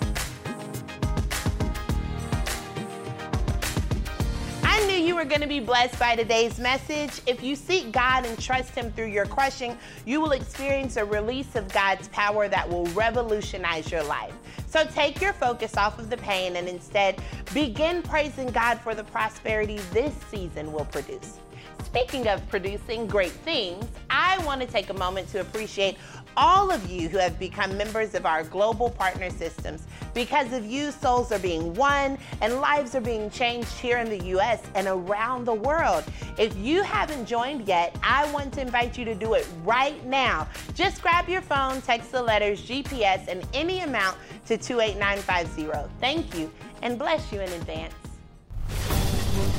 I 4.62 4.86
knew 4.86 4.94
you 4.94 5.16
were 5.16 5.24
going 5.24 5.40
to 5.40 5.48
be 5.48 5.58
blessed 5.58 5.98
by 5.98 6.14
today's 6.14 6.60
message. 6.60 7.20
If 7.26 7.42
you 7.42 7.56
seek 7.56 7.90
God 7.90 8.24
and 8.24 8.38
trust 8.38 8.76
Him 8.76 8.92
through 8.92 9.08
your 9.08 9.26
crushing, 9.26 9.76
you 10.06 10.20
will 10.20 10.32
experience 10.32 10.96
a 10.96 11.04
release 11.04 11.56
of 11.56 11.68
God's 11.72 12.06
power 12.08 12.46
that 12.46 12.68
will 12.68 12.86
revolutionize 12.86 13.90
your 13.90 14.04
life. 14.04 14.34
So 14.68 14.84
take 14.84 15.20
your 15.20 15.32
focus 15.32 15.76
off 15.76 15.98
of 15.98 16.10
the 16.10 16.16
pain 16.18 16.54
and 16.54 16.68
instead 16.68 17.20
begin 17.52 18.02
praising 18.02 18.50
God 18.50 18.78
for 18.78 18.94
the 18.94 19.02
prosperity 19.02 19.78
this 19.92 20.14
season 20.30 20.72
will 20.72 20.84
produce. 20.84 21.38
Speaking 21.84 22.28
of 22.28 22.46
producing 22.48 23.06
great 23.06 23.30
things, 23.30 23.84
I 24.10 24.38
want 24.44 24.60
to 24.60 24.66
take 24.66 24.90
a 24.90 24.94
moment 24.94 25.28
to 25.28 25.40
appreciate 25.40 25.96
all 26.36 26.70
of 26.70 26.88
you 26.88 27.08
who 27.08 27.18
have 27.18 27.38
become 27.38 27.76
members 27.76 28.14
of 28.14 28.24
our 28.24 28.44
global 28.44 28.90
partner 28.90 29.28
systems. 29.30 29.86
Because 30.14 30.52
of 30.52 30.64
you, 30.64 30.92
souls 30.92 31.32
are 31.32 31.38
being 31.38 31.74
won 31.74 32.16
and 32.40 32.60
lives 32.60 32.94
are 32.94 33.00
being 33.00 33.28
changed 33.30 33.72
here 33.72 33.98
in 33.98 34.08
the 34.08 34.24
U.S. 34.26 34.62
and 34.74 34.86
around 34.86 35.44
the 35.46 35.54
world. 35.54 36.04
If 36.38 36.56
you 36.56 36.82
haven't 36.82 37.26
joined 37.26 37.66
yet, 37.66 37.96
I 38.02 38.30
want 38.32 38.52
to 38.54 38.60
invite 38.60 38.96
you 38.96 39.04
to 39.04 39.14
do 39.14 39.34
it 39.34 39.46
right 39.64 40.04
now. 40.06 40.46
Just 40.74 41.02
grab 41.02 41.28
your 41.28 41.42
phone, 41.42 41.80
text 41.82 42.12
the 42.12 42.22
letters 42.22 42.64
GPS 42.64 43.26
and 43.26 43.44
any 43.52 43.80
amount 43.80 44.16
to 44.46 44.56
28950. 44.56 45.88
Thank 46.00 46.38
you 46.38 46.50
and 46.82 46.98
bless 46.98 47.32
you 47.32 47.40
in 47.40 47.52
advance. 47.52 47.94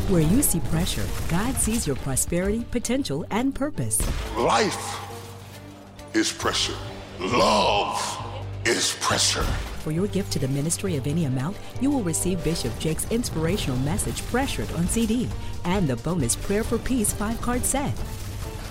Where 0.09 0.21
you 0.21 0.41
see 0.41 0.59
pressure, 0.71 1.05
God 1.29 1.53
sees 1.53 1.85
your 1.85 1.95
prosperity, 1.97 2.65
potential, 2.71 3.27
and 3.29 3.53
purpose. 3.53 4.01
Life 4.35 4.99
is 6.15 6.33
pressure. 6.33 6.73
Love 7.19 8.01
is 8.65 8.97
pressure. 9.01 9.43
For 9.83 9.91
your 9.91 10.07
gift 10.07 10.33
to 10.33 10.39
the 10.39 10.47
ministry 10.47 10.95
of 10.95 11.05
any 11.05 11.25
amount, 11.25 11.57
you 11.79 11.91
will 11.91 12.01
receive 12.01 12.43
Bishop 12.43 12.75
Jakes' 12.79 13.05
inspirational 13.11 13.77
message, 13.81 14.25
Pressured, 14.25 14.71
on 14.71 14.87
CD, 14.87 15.29
and 15.63 15.87
the 15.87 15.97
bonus 15.97 16.35
Prayer 16.35 16.63
for 16.63 16.79
Peace 16.79 17.13
five 17.13 17.39
card 17.39 17.63
set. 17.63 17.93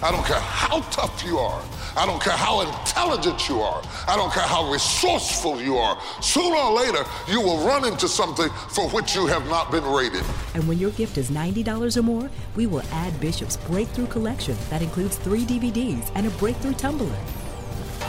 I 0.00 0.12
don't 0.12 0.24
care 0.24 0.38
how 0.38 0.80
tough 0.90 1.24
you 1.26 1.38
are. 1.38 1.60
I 1.96 2.06
don't 2.06 2.22
care 2.22 2.36
how 2.36 2.60
intelligent 2.60 3.48
you 3.48 3.60
are. 3.60 3.82
I 4.06 4.14
don't 4.14 4.32
care 4.32 4.46
how 4.46 4.70
resourceful 4.70 5.60
you 5.60 5.76
are. 5.76 5.98
Sooner 6.22 6.54
or 6.54 6.72
later, 6.72 7.04
you 7.26 7.40
will 7.40 7.66
run 7.66 7.84
into 7.84 8.06
something 8.06 8.48
for 8.70 8.88
which 8.90 9.16
you 9.16 9.26
have 9.26 9.44
not 9.48 9.72
been 9.72 9.82
rated. 9.82 10.22
And 10.54 10.68
when 10.68 10.78
your 10.78 10.92
gift 10.92 11.18
is 11.18 11.30
$90 11.30 11.96
or 11.96 12.02
more, 12.02 12.30
we 12.54 12.68
will 12.68 12.84
add 12.92 13.18
Bishop's 13.18 13.56
Breakthrough 13.56 14.06
Collection 14.06 14.56
that 14.70 14.82
includes 14.82 15.16
three 15.16 15.44
DVDs 15.44 16.12
and 16.14 16.28
a 16.28 16.30
breakthrough 16.38 16.74
tumbler. 16.74 17.18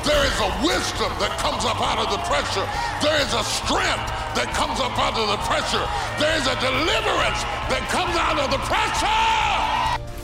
There 0.06 0.26
is 0.26 0.38
a 0.40 0.50
wisdom 0.62 1.10
that 1.18 1.34
comes 1.42 1.66
up 1.66 1.82
out 1.82 1.98
of 1.98 2.12
the 2.14 2.22
pressure. 2.30 2.70
There 3.02 3.18
is 3.20 3.34
a 3.34 3.44
strength 3.44 4.06
that 4.38 4.54
comes 4.54 4.80
up 4.80 4.94
out 4.94 5.18
of 5.18 5.26
the 5.26 5.42
pressure. 5.50 5.82
There 6.22 6.38
is 6.38 6.46
a 6.46 6.56
deliverance 6.62 7.42
that 7.74 7.82
comes 7.90 8.14
out 8.14 8.38
of 8.38 8.52
the 8.54 8.62
pressure. 8.70 9.49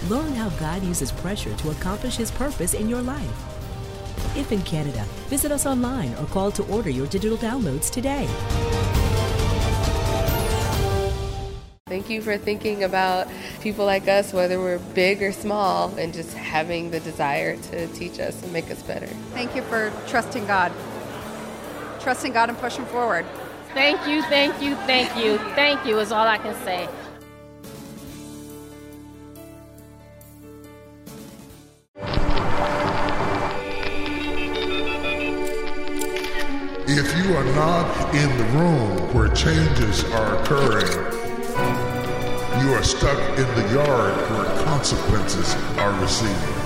Learn 0.09 0.33
how 0.35 0.49
God 0.59 0.83
uses 0.83 1.11
pressure 1.11 1.55
to 1.55 1.71
accomplish 1.71 2.15
His 2.15 2.29
purpose 2.29 2.75
in 2.75 2.87
your 2.87 3.01
life. 3.01 4.37
If 4.37 4.51
in 4.51 4.61
Canada, 4.61 5.03
visit 5.29 5.51
us 5.51 5.65
online 5.65 6.13
or 6.15 6.25
call 6.25 6.51
to 6.51 6.63
order 6.65 6.91
your 6.91 7.07
digital 7.07 7.37
downloads 7.37 7.89
today. 7.89 8.27
Thank 11.87 12.09
you 12.09 12.21
for 12.21 12.37
thinking 12.37 12.83
about 12.83 13.27
people 13.61 13.85
like 13.85 14.07
us, 14.07 14.31
whether 14.31 14.59
we're 14.59 14.77
big 14.93 15.23
or 15.23 15.31
small, 15.31 15.95
and 15.97 16.13
just 16.13 16.33
having 16.35 16.91
the 16.91 16.99
desire 16.99 17.57
to 17.57 17.87
teach 17.87 18.19
us 18.19 18.43
and 18.43 18.53
make 18.53 18.69
us 18.69 18.83
better. 18.83 19.07
Thank 19.33 19.55
you 19.55 19.63
for 19.63 19.91
trusting 20.05 20.45
God. 20.45 20.71
Trusting 21.99 22.33
God 22.33 22.49
and 22.49 22.57
pushing 22.59 22.85
forward. 22.85 23.25
Thank 23.73 24.07
you, 24.07 24.21
thank 24.23 24.61
you, 24.61 24.75
thank 24.87 25.15
you, 25.17 25.37
thank 25.55 25.83
you 25.85 25.97
is 25.99 26.11
all 26.11 26.27
I 26.27 26.37
can 26.37 26.53
say. 26.63 26.87
You 37.25 37.35
are 37.35 37.55
not 37.55 38.13
in 38.13 38.37
the 38.37 38.43
room 38.59 39.13
where 39.15 39.27
changes 39.29 40.03
are 40.11 40.39
occurring, 40.39 40.85
you 42.61 42.71
are 42.71 42.83
stuck 42.83 43.17
in 43.39 43.47
the 43.55 43.73
yard 43.73 44.15
where 44.29 44.63
consequences 44.63 45.55
are 45.79 45.99
received. 46.01 46.65